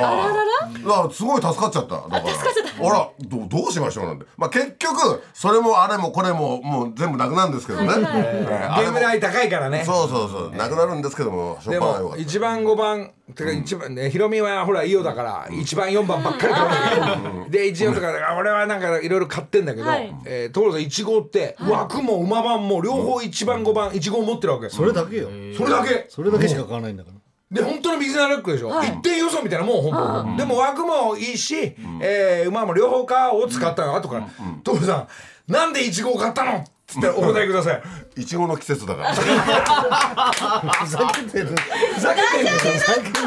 [1.11, 1.95] すごい助かっちゃった。
[1.95, 2.23] だから。
[2.23, 4.25] あらどうどうしましょうなんて。
[4.37, 8.87] まあ結局それもあれもこれももう全部なくなるんですけどね、えーあれも。
[8.87, 9.83] ゲーム代高いからね。
[9.85, 10.55] そうそうそう。
[10.55, 20.13] なくなるんですけどもしょでもうがないよかった1番5番てか一番ねヒロミはほらイオだから1番4番ばっかり買うんだけどで1 4とかあ俺はなんかいろいろ買ってんだけどはい。
[20.25, 24.69] えー所さん1号って枠も馬番も両方1番5番1号持ってるわけ。
[24.69, 25.29] それだけよ。
[25.57, 26.05] それだけ。
[26.09, 27.20] それだけしか買わないんだから
[27.51, 33.95] で本当のビギナーラックでしょ、一点予想みたいなもんほぼ、でも枠もいいし、えー馬も両方かを使ったの。
[33.95, 34.27] 後から
[34.63, 35.07] 「所さ
[35.49, 37.81] んなんで1号買ったの?」っつってお答えください。
[38.17, 39.13] いちごの季節だから。
[39.15, 41.55] ふざけてる。
[41.95, 43.23] ふざけてんのふざけてる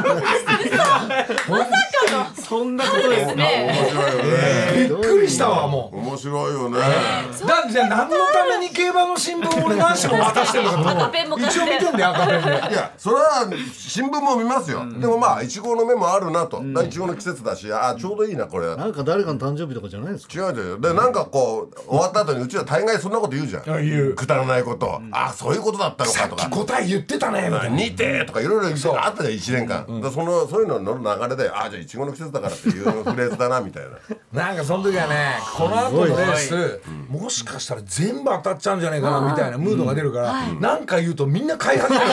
[2.34, 3.34] そんなことですね。
[3.34, 4.88] ね面白いよね。
[4.88, 5.98] びっくりししたわもう。
[5.98, 6.78] 面白いよね。
[6.78, 12.48] だじゃあ何のために競馬の新聞を俺何紙も渡してるのか一応見てんだよ赤ペンで。
[12.48, 16.62] いやそれは新聞も見ますよ、でもまあいちごの芽もあるなと。
[16.82, 18.66] いちごの季節だしあちょうどいいなこれ。
[18.66, 20.48] 違なんか誰かの誕生日とかじゃないですか？
[20.48, 23.62] う違うでなんかこう終わった後にうちは大概そんなこと言うじゃん。
[23.70, 24.14] あ言う。
[24.14, 26.48] くだらないこと、あそういうことだったのかとか。
[26.48, 33.90] 答え言ってたね似てとかいろいろ言ってあったじゃん1年間、でそのそういうのの流れであじゃあいちごの季節だからっていうフレーズだなみたいな。
[34.32, 42.06] なんかその時はねこの後のレースもしかしたら全部当たっちゃうんじゃないかなみたいなムードが出るからなんか言うとみんな買い始める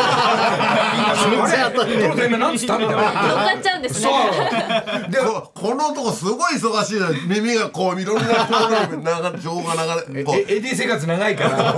[1.30, 4.16] みんな何つったみたいな乗っかっちゃうんですそね
[5.08, 5.12] う。
[5.12, 9.76] でここのとこすごい忙しいの耳がこういろんなところに流れ情報が
[10.08, 10.24] 流れ。
[10.24, 11.74] こうえエディ生活長いから。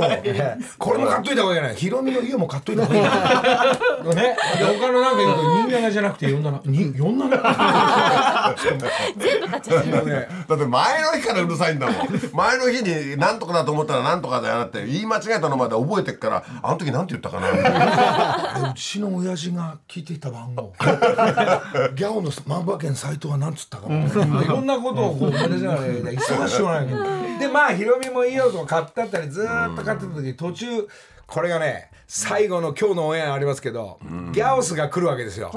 [0.77, 1.75] これも買っといた方がいいじゃない。
[1.75, 3.03] ヒロミの家も買っといた方がいい。
[3.03, 4.35] なね。
[4.57, 5.41] で他のなんか言うと
[5.77, 7.29] 27じゃなくて47に47
[8.57, 10.01] 全部買っちゃった。
[10.03, 11.95] ねだって前の日からうるさいんだもん。
[12.33, 18.71] 前の日に何とかだと思ったら何とかだよなって言い間違えたのまで覚えてっからあの時なんて言ったかな。
[18.71, 20.73] うちの親父が聞いていた番号。
[21.95, 24.05] ギャオの万馬券斎藤は何つったかな
[24.43, 27.03] いろんなことをこう思い出しながら忙しくはないけど
[27.39, 30.87] でまあヒロミもいいよと買ってあったりずーっと買ってた時途中
[31.33, 33.97] これがね最後の今日のオンエアありますけど、
[34.33, 35.49] ギャオスが来るわけですよ、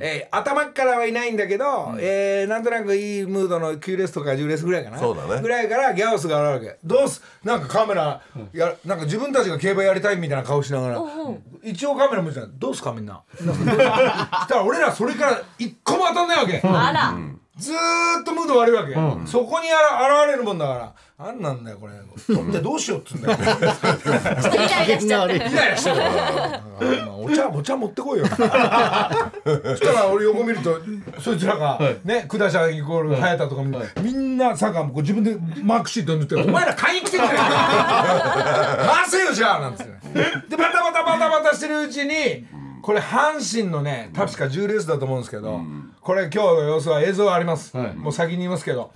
[0.00, 4.98] えー頭からはいないんだけど、えーなんとなくいいムードの9レースとか10レースぐらいかな。
[4.98, 5.40] そうだね。
[5.40, 6.80] ぐらいからギャオスが現れるわけ。
[6.82, 7.22] どうす？
[7.44, 8.20] なんかカメラ
[8.52, 11.00] やなんか自分たちが競馬やりたいみたいな顔しながら。
[11.62, 13.22] 一応カメラ向いてたらどうすかみんな。
[13.40, 16.60] なんかどうしたら俺らそれから一個も当たんないわけ。
[16.64, 17.14] あら
[17.62, 17.76] ずー
[18.22, 18.94] っとムード悪いわけ、
[19.24, 20.92] そこにあら現れるもんだから。
[21.24, 21.92] あんなんだよこれ。
[22.26, 23.38] 取ってどうしようっつうんだよ。
[23.38, 23.58] ちょっ
[24.50, 25.96] とイライラしちゃってイライラしてる
[27.12, 28.26] お茶お茶持ってこいよ。
[28.26, 30.80] そしたら俺横見ると
[31.20, 39.92] そいつらがね下社イコール早田とかみみんなさがもう自分でマークシート塗って「お前ら買いに来てんじゃないか回せよ じゃあ」なんつって。
[40.48, 42.44] でバタバタバタバタしてるうちに
[42.82, 45.60] これ阪神のね確か10レースだと思うんですけど
[46.00, 47.76] これ今日の様子は映像あります。
[47.76, 48.90] もう先に言いますけど。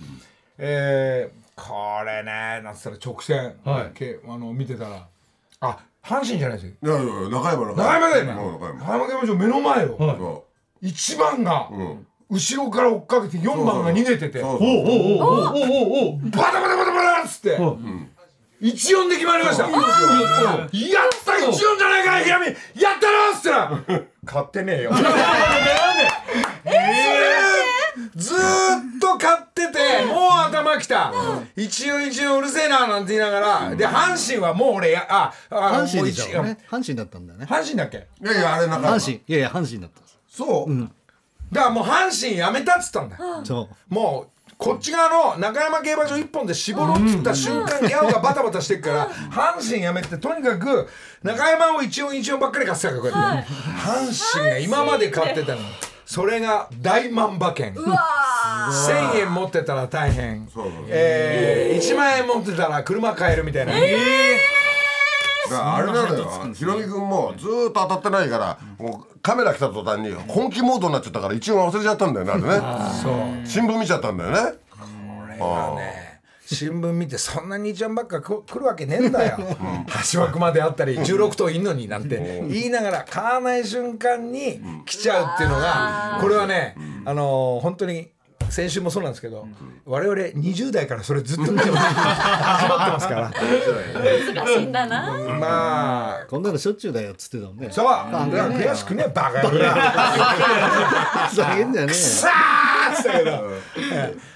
[0.57, 3.55] えーこれねなんつったら直線。
[3.95, 5.07] けあの見てたら。
[5.61, 6.73] あ阪神じゃないですよ。
[6.83, 8.31] いやいや中山中中山だよね。
[8.31, 9.07] うん中山。
[9.07, 9.97] 競馬場目の前を。
[9.97, 10.45] そ
[10.83, 12.05] 1番がん。
[12.29, 14.39] 後ろから追っかけて4番が逃げてて。
[14.39, 17.57] うそうバタバタバタバタっつって
[18.59, 19.63] 一音で決まりました。
[19.63, 19.73] やっ
[21.25, 22.55] た一音じゃないかひらみやっ
[22.99, 24.91] たなっつったら買ってねえよ。
[28.15, 28.41] ずーずーっ
[28.99, 30.17] と買っててもう
[30.47, 31.11] 頭きた。
[31.55, 33.39] 一応一応うるせえななんて言いなが
[33.69, 37.45] らで阪神はもう俺やああ阪神でしょ阪神だったんだよね。
[37.49, 38.07] 阪神だっけ？
[38.21, 39.13] いやいやあれ中山阪神。
[39.15, 40.89] いやいや阪神だったそう、
[41.51, 43.41] だからもう阪神やめたっつったんだよ。
[43.43, 43.93] そう。
[43.93, 50.87] もうこっち側の中山競馬場一本で絞ろうっつった瞬間ギャオがバタバタしてっから阪神やめてとにかく
[51.21, 55.61] 中山を一応一応ばっかり買ってたからこうやって阪神が今まで買ってたの。
[56.07, 57.73] それが大万馬券。
[57.73, 60.47] 1000円持ってたら大変。
[60.87, 63.91] えー、1万円持ってたら車買えるみたいな、だから
[65.55, 72.41] あれなんだよひろみ君もずーっと当たってないからもうカメラ来た途端に本気モードになっちゃったから一応忘れちゃったんだよねあれ
[73.41, 73.45] ね。
[73.47, 74.37] 新聞見ちゃったんだよね。
[75.39, 76.07] これね
[76.45, 79.37] 新聞見てそんなにちゃんばっかこ来るわけねえんだよ。
[80.13, 88.11] 橋枠まであったり16頭いんのになんて言いながら買わない瞬間に来ちゃうっていうのがこれはねあのー本当に
[88.49, 89.47] 先週もそうなんですけど
[89.85, 91.87] 我々20代からそれずっと見てます。
[91.87, 93.31] 始まってますから。
[93.31, 95.11] 難しいんだな。
[95.39, 97.69] まあこんなのしょっちゅうだよっつってたもんね。
[97.71, 97.85] そう。
[97.85, 99.59] だから悔しくねバカ野郎。
[101.29, 102.01] ふざけんじゃねえよ。
[102.01, 103.51] さあっつったけど。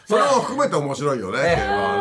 [0.05, 2.00] それも含めて面白いよね競馬は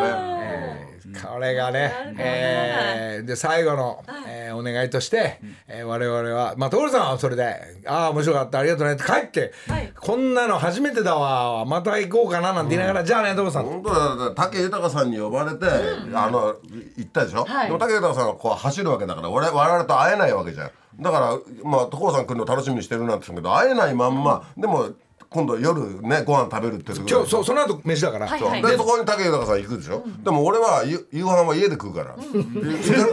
[1.13, 7.55] これがね、えーで最後の、えーお願いとして、えー我々はまあ所さんはそれで
[7.87, 9.53] 「ああ面白かったありがとうね」って帰って、
[9.99, 13.89] こんなの初めてだわまた行こうかな」なんて言いながら「じゃあね所さん」本当
[14.33, 15.65] だ武豊さんに呼ばれて、
[16.13, 16.55] あの
[16.97, 17.67] 行ったでしょ、はい。
[17.67, 20.71] でも武豊さんがこう走るわけだから我々我々と会えないわけじゃん。
[20.99, 24.89] だからまあ所さん来るの楽しみにしてるなんて言うんだけど会えないまんま、でも
[25.33, 28.51] 今度夜ねご飯食べるっていう今日そうその後飯だから、はいそう。
[28.51, 32.15] でそこに武豊さん行くでしょ、でも俺は夕夕飯は家で食うから、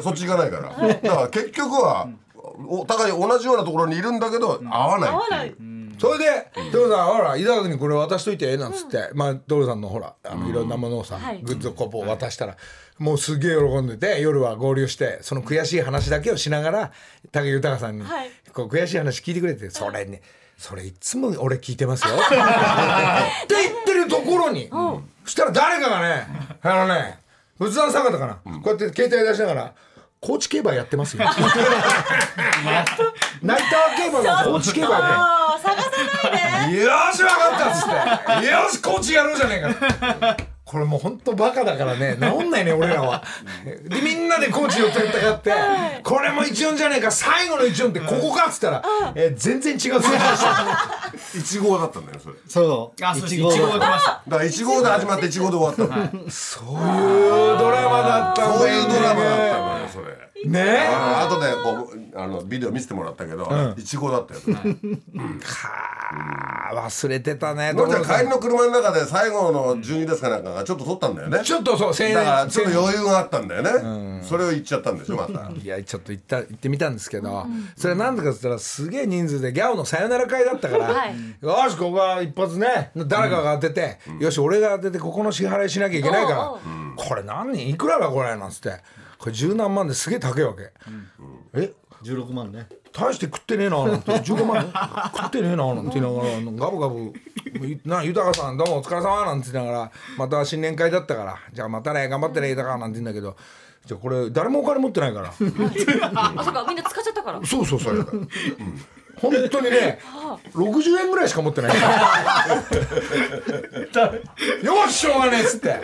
[0.02, 2.08] そっち行かないから、だから結局は
[2.66, 5.54] お互い同じようなところにいるんだけど会わない合わない。
[6.00, 11.42] それで所さんほら伊沢君にこれ渡しといてなんつって、まあ所さんのほらあのいろんなものをさ、はい。
[11.42, 12.56] グッズをこう渡したら。
[12.98, 16.92] もうすげえ喜んでて夜は合流してその悔しい話だけをしながら
[17.30, 18.30] 武豊さんに、はい。
[18.52, 20.20] こう悔しい話聞いてくれてそれね
[20.58, 22.14] それいつも俺聞いてますよ。
[22.18, 22.34] って
[23.54, 26.26] 言ってるるところに、そしたら誰かがね
[26.62, 27.20] あのね
[27.58, 29.72] 仏壇坂田かな、こうやって携帯出しながら
[30.20, 31.24] 高知競馬やってますよ。
[33.40, 35.60] ナイター競馬の高知競馬やってもう。
[35.62, 35.90] 探さ
[36.30, 36.82] ないで。
[36.82, 38.46] よし分かったっつって。
[38.50, 39.60] よしコーチやろうじゃねえ
[40.20, 40.36] か
[40.70, 42.14] これもうほんとバカだからね。
[42.20, 43.22] 治んないね俺らは。
[43.64, 45.52] でみんなでコーチ寄って戦って。
[46.02, 48.50] これも14じゃねえか最後の14ってここか？
[48.50, 48.82] っつったら、
[49.14, 52.34] えー全然違う選手でした1号だったんだよそれ。
[52.46, 53.04] そう。
[53.04, 53.34] あ、そうです。
[53.34, 54.22] いちごいちごが来ました。
[54.28, 56.30] だから1号で始まって1号で終わったの。
[56.30, 59.77] そういうドラマだったんだよそういうドラマだったの。
[59.77, 60.04] よそ
[60.44, 60.50] れ。
[60.50, 60.86] ね。
[60.88, 64.40] あの後でこうあのビデオ見せてもらったけど1号だったよ。
[64.54, 64.62] は
[66.70, 68.04] あ忘れてたねのりちゃん。
[68.04, 71.40] 帰りの車の中で最後の12ですかなんかがちょっと撮ったんだよね。
[71.42, 74.22] ちょっとそうだからちょっと余裕があったんだよね。
[74.22, 75.50] それを言っちゃったんでしょまた。
[75.50, 77.46] いやちょっと行った行ってみたんですけど、
[77.76, 81.14] それなんでかっつったらすげえ人数でギャオのさよなら会だったから、はい。
[81.40, 86.54] よしここは一発ね誰かが当てて、よし俺が当ててここの支払いしなきゃいけないから、
[86.96, 87.68] これ何人？
[87.68, 88.36] いくらだこれ？
[88.36, 88.72] なんつって
[89.18, 90.70] これ十何万ですげえ高いわけ、
[91.54, 92.68] え？16万ね。
[92.92, 94.12] 大して食ってねえななんて。
[94.12, 94.62] 15万
[95.14, 97.12] 食ってねえななんて言いながらガブガブ
[97.84, 101.36] 「な豊さんどうもお疲れ様なんて言いながらまた新年会だったから。
[101.52, 103.36] じゃあまたね頑張ってね豊なんて言うんだけど。
[103.84, 105.28] じゃあこれ誰もお金持ってないから。
[105.32, 107.44] あそっかみんな使っちゃったから。
[107.44, 108.28] そうそうそう、う ん
[109.20, 109.98] 本当にね
[110.54, 111.76] 60円ぐらいしか持ってない。
[114.64, 115.80] よししょうがねえっつって。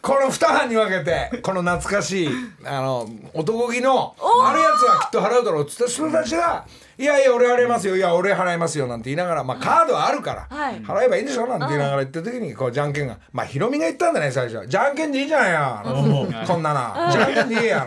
[0.00, 2.28] この2班に分けてこの懐かしい
[2.64, 4.14] あの男気の
[4.44, 6.64] あるやつはきっと払うだろうっつった人たちが
[6.98, 10.74] 「いやいや俺払いますよいや俺払いますよ」なんて言いながら、まあ、カードはあるから、はい。
[10.82, 14.56] 払えばいいんでしょなんて言いながら言った時にこうじゃんけんがまあヒロミが言ったんだね最初。
[14.58, 17.86] はじゃんけんでいいじゃないよこんななじゃんけんでいいや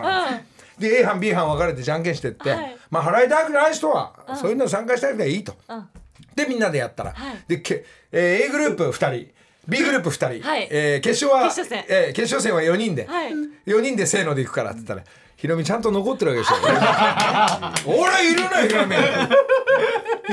[0.78, 2.76] で A 班 B 班分かれてじゃんけんしてって、はい。
[2.90, 5.54] まあ払いたくない人は、そういうの参加したくていいと、
[6.34, 7.14] でみんなでやったら、
[7.48, 9.30] でけ、えー A グループ2人
[9.66, 13.32] B グループ2人、はいえー決勝は決勝戦えー決勝戦は4人で、はい。
[13.66, 15.02] 4人でせーのでいくからって言ったら
[15.36, 16.58] ヒロミちゃんと残ってるわけですよ
[17.98, 18.96] 俺いるねヒロミ。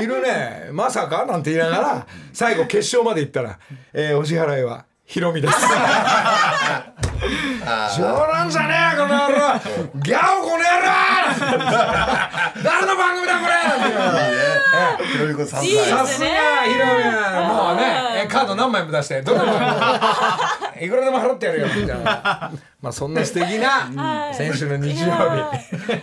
[0.02, 0.68] いるね。
[0.72, 3.58] まさかなんて言いながら最後決勝まで行ったら、
[3.92, 5.54] えーお支払いはヒロミです
[7.96, 8.02] 冗
[8.32, 10.00] 談じゃねえこの野郎。
[10.02, 10.84] ギャオこの野郎。
[12.62, 13.54] 誰の番組だこれ。
[15.06, 16.30] ひろみ君さすがヒロミ
[17.04, 19.44] はもうねえカード何枚も出してどれも。
[20.80, 21.66] いくらでも払ってやるよ。
[21.68, 22.50] みたいな
[22.82, 25.12] まあそんな素敵な選手の日曜日。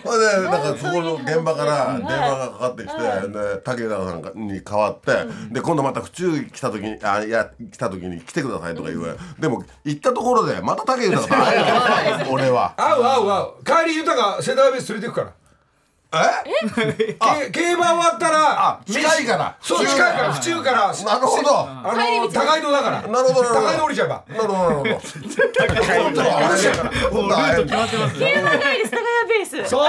[0.04, 0.20] ほい。
[0.20, 2.94] でなんかそこの現場から電話がかかってきて
[3.28, 5.12] で武田さんに代わって
[5.52, 9.18] で今度また府中来た時にあいや来た時に来てくださいとか言う。
[9.40, 12.74] でも行ったところでまた武田さんと会える俺は。
[12.78, 13.64] 合う合う合う。
[13.64, 15.34] 帰り豊世代ベース連れてくから
[16.14, 17.16] え？
[17.51, 19.55] け競馬終わったらあ近いから。
[19.62, 21.59] そう近いから府中からなるほど。
[21.59, 23.01] あの高井戸だから。
[23.01, 23.68] なるほどなるほど。
[23.68, 24.24] 高井戸降りちゃえば。
[24.28, 24.91] なるほどなるほど。
[27.22, 29.86] 競馬帰り世田谷ベースそう。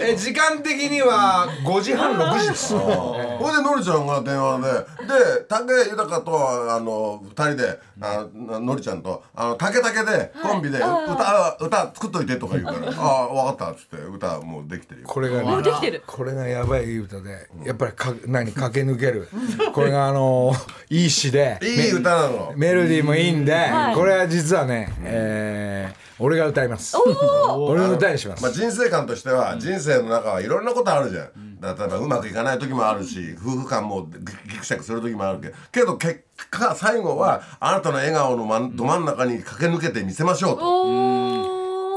[0.00, 2.76] え時間的には5時半6時です。
[2.76, 3.16] ほ
[3.52, 4.64] いでのりちゃんが電話で
[5.06, 16.02] で武豊とあの二人であのりちゃんとあの竹竹でコンビで歌歌作っといてとか言うから「ああ分かった」っつって歌もうできてるよこれがねできてる。
[16.06, 19.28] これがやばい歌でやっぱりか何駆け抜ける。
[19.74, 20.52] これがあの
[20.88, 22.52] いい詩でいい歌なの。
[22.56, 23.52] メロディーもいいんで、
[23.92, 23.94] い。
[23.94, 26.96] これは実はね、えー俺が歌います。
[27.48, 31.58] 俺の歌にします、まあ、人生観としては人生の中はいろんなことあるじゃん。
[31.60, 41.19] だから例えばうまくいかない時もあるし夫婦間もぎぎくしゃくする時もあるけどけど結果最後はあなたの笑顔のど真ん中に駆け抜けてみせましょうと。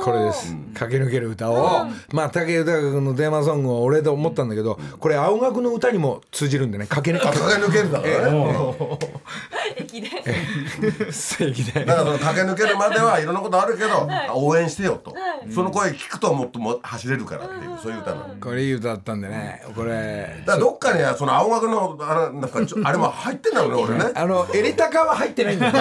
[0.04, 6.88] これです、駆け抜ける歌を、まあ武豊君のテーマソングを俺と思ったんだけどこれ青学の歌にも通じるんでね。
[6.88, 8.99] 駆け抜け駆け抜けるんだからね。
[9.78, 10.10] 駅で
[11.12, 15.16] 正義でだからその駆け抜けるまではいろんなことあるけど、応援してよと、
[15.54, 18.24] その声聞くともっとも走れるからっていうそういう歌なの。
[18.24, 19.64] だかこれいい歌だったんでね。
[19.76, 20.43] これ。
[20.45, 24.12] らどっかにその青学のあのなんかちょあれも入ってんだろうね俺ね。
[24.16, 25.80] あのエレタカは入ってないんだよね。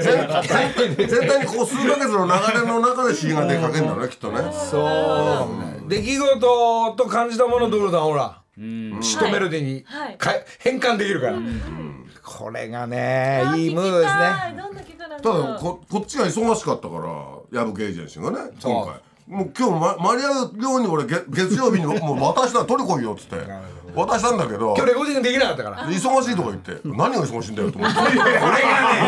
[0.00, 4.40] 全体全体にこう数ヶ月の流れの中で C が出かけんだねきっとね。
[4.52, 5.48] そ
[5.86, 5.88] う。
[5.88, 8.40] 出来事と感じたものどれだほら。
[9.00, 10.16] 詩とメロディーにはい。
[10.16, 11.38] か変換できるから。
[12.22, 14.22] これがねいいムーブですね
[15.22, 16.96] ただここっちが忙しかったか
[17.52, 19.00] ら矢吹エージェンシーがね今回。
[19.28, 23.36] もう今日、ま、間に合うように俺月月曜日にも う私だ取り来いよっつって
[23.94, 24.74] 渡したんだけど。
[24.76, 25.76] 今日レコーディングできなかったから。
[25.86, 28.00] 忙しいとか言って 何が忙しいんだよと思って。
[28.00, 28.30] 俺がね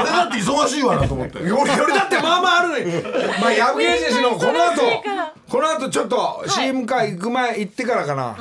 [0.00, 1.38] 俺だって忙しいわなと思って。
[1.38, 3.02] 俺俺だってまあまああるのに
[3.40, 4.82] まあヤブエージのこの後
[5.48, 8.36] この後ちょっと CM 会行く前行ってからかな、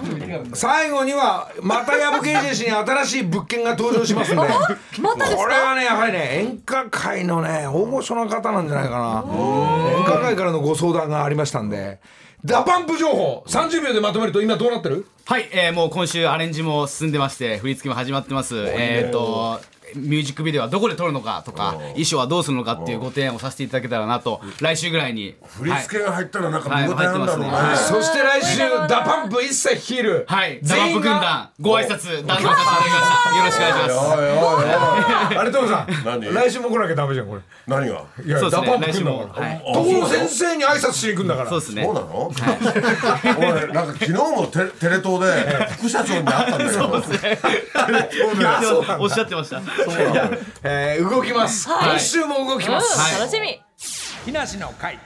[0.53, 4.41] 最後にはまた矢吹エージに新しい物件が登場しますんで。
[5.01, 9.23] またですこれはねやはりね演歌界のね大御所の方なんじゃないかな。
[9.95, 11.99] 演歌界からのご相談がありましたんで
[12.45, 15.05] ダパンプ情報30秒でまとめると今どうなってる？
[15.25, 18.55] はい、えーもう今週アレンジも進んでまして振り付けも始まってます。
[18.67, 19.61] えっ、と
[19.95, 34.01] ミュージックビデオはどこで撮るのかとか衣装はどうするのかっていうご提案をさせていただけたらなと来週ぐらいに振り付けが入ったらなんか見応えはいあるんだろうね、はいそして来週ダパンプ一切率いるはい、ザワッ全員がプ軍団ご挨拶段取させていただきましたよろしくお願いしま
[35.31, 35.87] すあれトムさん。
[36.05, 37.41] 何来週も来なきゃダメじゃんこれ。
[37.67, 38.05] 何が？
[38.25, 38.49] いやね。
[38.49, 41.49] ダパンプ来週も来るんだから先生に挨拶しに行くんだから。
[41.49, 41.83] そうですね。
[41.83, 42.31] そうなの、
[43.37, 45.27] 俺なんか昨日もテレテレ東で
[45.77, 46.83] 副社長に会ったんだけど
[48.99, 49.61] おっしゃってました
[50.63, 51.67] えー動きます。
[51.67, 53.15] 今週も動きます。
[53.15, 53.59] うん楽しみ。
[54.25, 54.99] 木梨の会。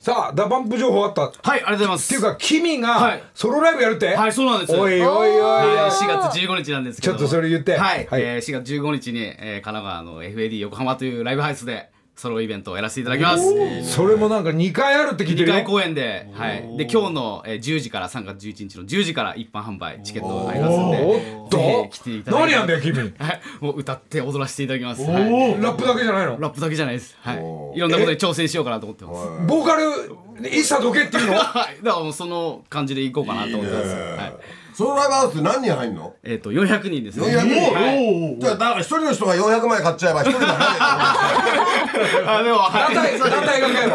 [0.00, 1.26] さあ DA PUMP 情報あった。
[1.26, 2.08] っはいありがとうございます。
[2.08, 3.22] ていうか君がはい。
[3.34, 4.16] ソロライブやるって？
[4.16, 4.72] はいそうなんです。
[4.72, 7.76] おいおいおいはい、4月15日なんですけどちょっとそれ言って。
[7.76, 8.22] はい、はい。
[8.22, 11.90] えー4月15日に、えー神奈川の FAD 横浜というライブハウスで
[12.20, 13.92] ソロイベントをやらせていただきます。
[13.92, 15.54] それもなんか2回あるって聞いて2るよ。
[15.54, 21.34] 回公演で,、はい、で今日の、えー10時から3月11日の10時から一般販売チケットがありますんで。
[21.38, 21.88] おっと。
[21.90, 22.50] 来ていただいて。
[22.52, 23.14] 何やんだよ君。
[23.18, 26.38] はい、もう歌って踊らせていただきます、はい、ラップだけじゃないの？
[26.38, 27.36] ラップだけじゃないです、はい、
[27.76, 29.46] いろんなことに挑戦しようかなと思ってます。
[29.46, 31.34] ボーカル一切どけっていうの？
[31.40, 33.88] はい、だからもうその感じでいこうかなと思ってます。
[33.88, 34.59] はい。
[34.74, 36.14] そのライブハウス何人入んの？
[36.22, 37.26] えっ、と400人ですね。
[37.26, 38.38] 400人、はい。
[38.40, 40.78] じゃあだから一人の人が400枚買っちゃえば一人が入
[42.26, 42.94] あでもはい。
[42.94, 43.88] 団体団体が買え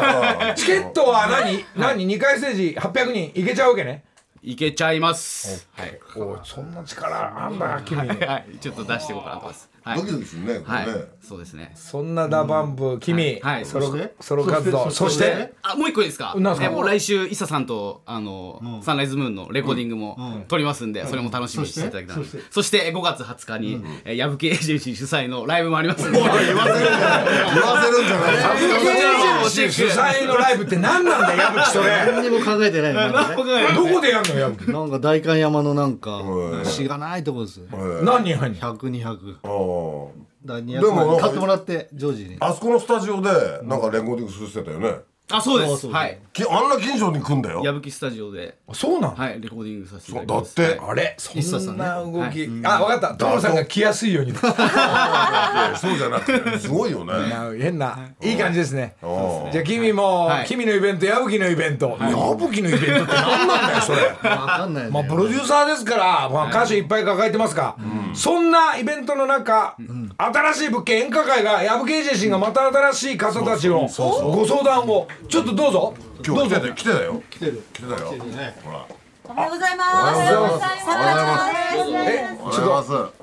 [0.47, 1.65] ばチケットは何？
[1.75, 4.03] 何？2回ステージ800人いけちゃうわけね
[4.41, 5.67] いけちゃいます。
[5.75, 5.99] はい。
[6.17, 8.45] おいそんな力あんだ君はい。
[8.59, 9.69] ちょっと出していこうかなと思います。
[9.85, 9.99] はい。
[9.99, 10.05] ド。
[10.07, 10.87] キドキするねはい。
[11.21, 11.71] そうですね。
[11.75, 13.39] そんな DA PUMP 君。
[13.41, 13.65] はい。
[13.65, 14.15] ソロそして？
[14.19, 14.89] ソロ活動。
[14.89, 15.53] そして？
[15.61, 16.33] あもう一個いいですか？
[16.37, 16.65] なんすか？
[16.67, 20.17] えもう来週 ISSA さんとあの、サンライズムーンのレコーディングも
[20.47, 22.23] 撮りますんで、それも楽しみにしていただきたいな。
[22.49, 22.87] そして？
[22.87, 26.19] え5月20日に、え矢吹エージェンシー主催のライブもありますんで。
[26.19, 27.25] 言わせるんじゃない。
[27.53, 29.71] 言わせるんじゃない。
[29.71, 31.71] 主催のライブって何なんだよ矢吹。
[31.73, 34.71] それ何にも考えてないどこでやんの矢吹？
[34.73, 36.21] なんか代官山のなんか
[36.63, 37.61] しがないとこです
[38.03, 39.74] 何人入んの？100200あー
[40.45, 42.37] だでも200枚買ってもらってジョージに。
[42.39, 43.29] あそこのスタジオで
[43.63, 44.99] なんかレコーディングするって言ってたよね
[45.31, 45.69] あそうです。
[45.71, 46.19] そうそうはい。
[46.33, 47.63] きあんな近所に来んだよ？
[47.65, 48.57] 矢吹スタジオで。
[48.73, 49.15] そうなの？
[49.15, 50.55] はいレコーディングさせていただきます。
[50.55, 50.77] だって。
[50.79, 50.89] はい。
[50.89, 51.15] あれ？
[51.17, 51.73] そ一茶さんね。
[51.73, 52.47] んな動き。
[52.63, 53.15] あ分かった。
[53.15, 54.33] 所さんが来やすいように。
[54.33, 54.51] そう
[55.97, 57.13] じゃなくてすごいよね。
[57.27, 58.33] な変ない。
[58.33, 58.95] い感じですね。
[59.01, 60.45] あじゃあ君もはい。
[60.45, 61.97] 君のイベント矢吹のイベント。
[61.99, 62.07] 矢
[62.37, 64.01] 吹のイベントって何なんだよそれ。
[64.21, 64.91] 分かんないよ。
[64.91, 67.75] まあねプロデューサーですから、まあ、歌手いっぱい抱えてますが、
[68.13, 69.75] そんなイベントの中、
[70.17, 75.93] 新しい物件演歌界が矢吹エージェンシーがまた新しい方たちのご相談をちょっとどうぞ。
[76.25, 76.73] 今日来てたよ。
[76.73, 77.63] 来てたよ来てる。
[77.73, 78.11] 来てたよ。
[78.11, 78.55] ね。
[78.63, 78.85] ほら。
[79.27, 79.89] おはようございます。
[79.91, 80.85] おはようございます。
[80.85, 82.11] さくらちゃんです。
[82.11, 82.51] えお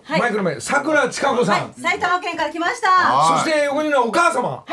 [0.05, 0.21] はい。
[0.21, 3.43] マイクの前さくらちか子さん、埼玉県から来ました。
[3.45, 4.65] そして横にいるお母様。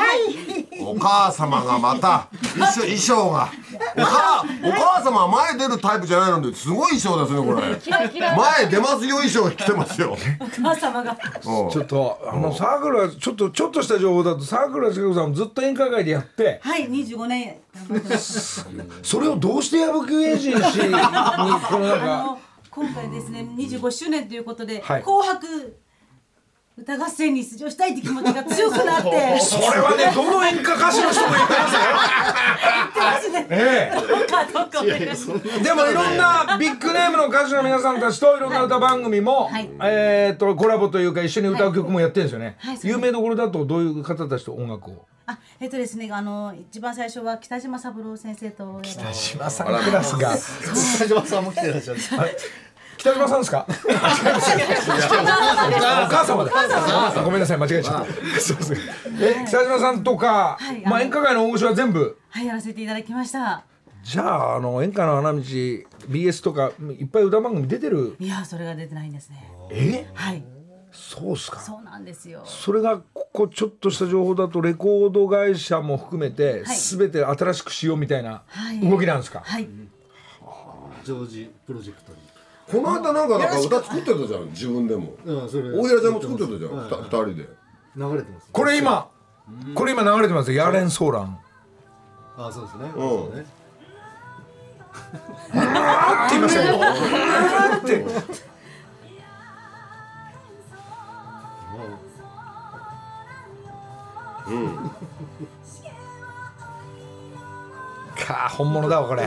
[0.81, 3.49] お母様がまた 衣装衣装が。
[3.95, 7.69] お母お母様は前出るタイプじゃないのですごい衣装ですねこれ。
[8.19, 10.17] 前出ますよ衣装着てますよ。
[10.39, 11.11] お母様が。
[11.45, 11.65] う。
[11.67, 16.59] んちょっとあのさくらちょっとちょっとした情報だとさくらちか子さんもずっと演歌界でやって。
[16.63, 17.55] はい25年
[17.87, 18.65] 頑張ってます
[19.03, 20.91] それをどうして矢吹エージェンシーに
[21.61, 22.37] このなんか
[22.79, 25.03] 今回ですね25周年ということで、はい。
[25.03, 25.77] 紅白
[26.77, 29.39] 歌合戦に出場したいって気持ちが強くなって。
[29.43, 31.81] それはねどの演歌歌手の人も言ってますよ
[33.49, 33.95] ええ。
[33.95, 34.81] どうかどうか。
[35.61, 39.69] でもいろんなビッグネームの歌手の皆さんたちといろんな歌番組も、はい。
[39.83, 42.87] えー、とコラボというか一緒に歌う曲もやってるんですよね、はいそうです。
[42.87, 45.05] 有名どころだとどういう方たちと音楽を？
[45.29, 50.35] あえっとですねあの一番最初は北島三郎先生とやらせて島さんクラスが。
[50.35, 51.99] 北島さんも来てらっしゃる
[53.01, 53.65] 北島さんですか？
[53.67, 53.71] お
[56.09, 56.51] 母様だ
[57.23, 58.41] ごめんなさい間違えちゃった。
[58.41, 58.73] そうです
[59.21, 62.17] え北島さんとか、はいまあ、演歌界の大御所は全部？
[62.29, 63.63] はいやらせていただきました。
[64.03, 68.15] じゃああの演歌の花道 BS とかいっぱい歌番組出てる？
[68.19, 69.49] いやそれが出てないんですね。
[69.71, 70.09] え？
[70.13, 70.43] はい。
[70.91, 71.59] そうっすか。
[71.59, 72.41] そうなんですよ。
[72.45, 76.77] それがここちょっとした情報だとレコード会社も含めてはい。
[76.77, 78.79] 全て新しくしようみたいなはい。
[78.79, 79.69] 動きなんですか、はい。
[81.05, 82.17] ジョージプロジェクトに
[82.71, 85.15] この間なんかなんか歌作ってたじゃん自分でも。
[85.25, 85.71] うんそれ。
[85.71, 87.49] 大平ちゃんも作ってたじゃんはい人で。
[87.95, 89.09] 流れてますこれ今
[89.73, 90.57] これ今流れてますよ。
[90.63, 91.39] ヤーレン・ソーラン
[92.37, 92.91] あそうですね。
[92.95, 93.45] うね
[95.53, 96.79] あって言いましたよ。
[96.81, 98.05] あーって
[108.15, 109.25] か本物だわこれ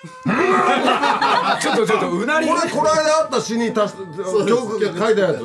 [1.60, 3.96] ちょっとちょっとうなりこれこの間あった詩に足し
[4.48, 5.40] 曲書いたやつ。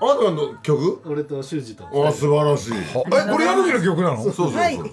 [0.00, 1.00] あなたの曲？
[1.06, 2.06] 俺と修二と。
[2.06, 2.72] あ素晴らしい。
[2.74, 4.22] えこれ矢吹の曲なの？
[4.22, 4.90] そうそうそう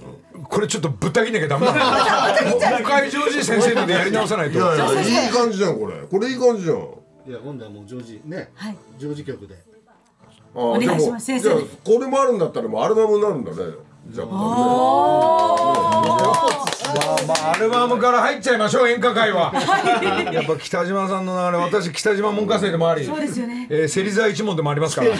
[0.49, 4.57] これちょっとぶった切んなきゃダメだもう一回ジョージ先生のでやり直さないと。
[4.57, 5.95] いやいやいい感じじゃんこれ。
[6.09, 6.77] これいい感じじゃん。
[6.77, 6.79] い
[7.31, 8.51] や今度はもうジョージね。
[8.55, 8.77] はい。
[8.97, 9.55] ジョージ曲で。
[10.53, 11.49] お願いします先生。
[11.49, 13.57] じゃあこれもあるんだったらもうアルバムになるんだね。
[14.09, 14.27] じゃあ
[16.95, 19.51] まあまあアルバムから入っちゃいましょう演歌界は。
[20.31, 23.67] やっぱ北島さんの流れ私北島門下生でもありそうですよね。
[23.69, 25.09] えー芹沢一門でもありますから。
[25.11, 25.17] こ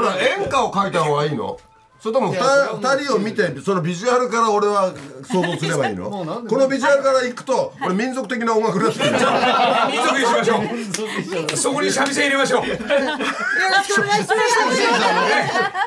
[0.00, 1.58] れは演歌を書いた方がいいの？
[2.06, 4.92] それとも二二人を見てそのビジュアルから俺は
[5.24, 6.08] 想像すればいいの？
[6.48, 9.10] このビジュアルからいくと俺民族的な音楽だって民
[10.06, 10.62] 族にしましょ
[11.52, 11.56] う。
[11.56, 12.68] そこに三味線入れましょう。
[12.68, 12.78] よろ
[13.82, 14.36] しくお願いします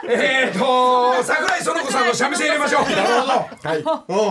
[0.10, 2.82] えーと桜井園子さんの三味線入れましょう。
[2.84, 3.76] は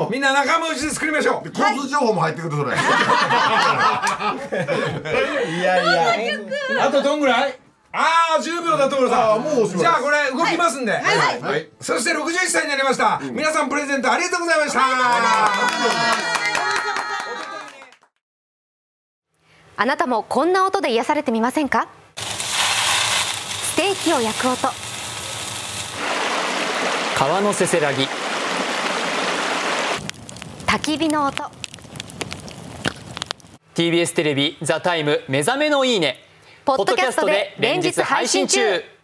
[0.09, 0.13] い。
[0.13, 1.49] みんな仲間内で作りましょう。
[1.49, 2.77] 交通情報も入ってくるそれ。
[5.59, 5.87] いやい
[6.77, 6.85] や。
[6.87, 7.59] あとどんぐらい？
[7.91, 9.43] ああ10秒だ所さん。
[9.43, 11.69] もうじゃあこれ動きますんで、はい。
[11.81, 14.81] そして61歳になりました、皆さんプレゼントありがとうございました。
[19.81, 21.89] あなたもこんな音で癒されてみませんか？
[22.17, 24.69] ステーキを焼く音。
[27.17, 28.07] 川のせせらぎ。
[30.67, 31.45] 焚き火の音。
[33.75, 36.25] TBS テレビ「ザタイム目覚めのいいね」
[36.69, 38.98] ポッドキャストで連日配信中。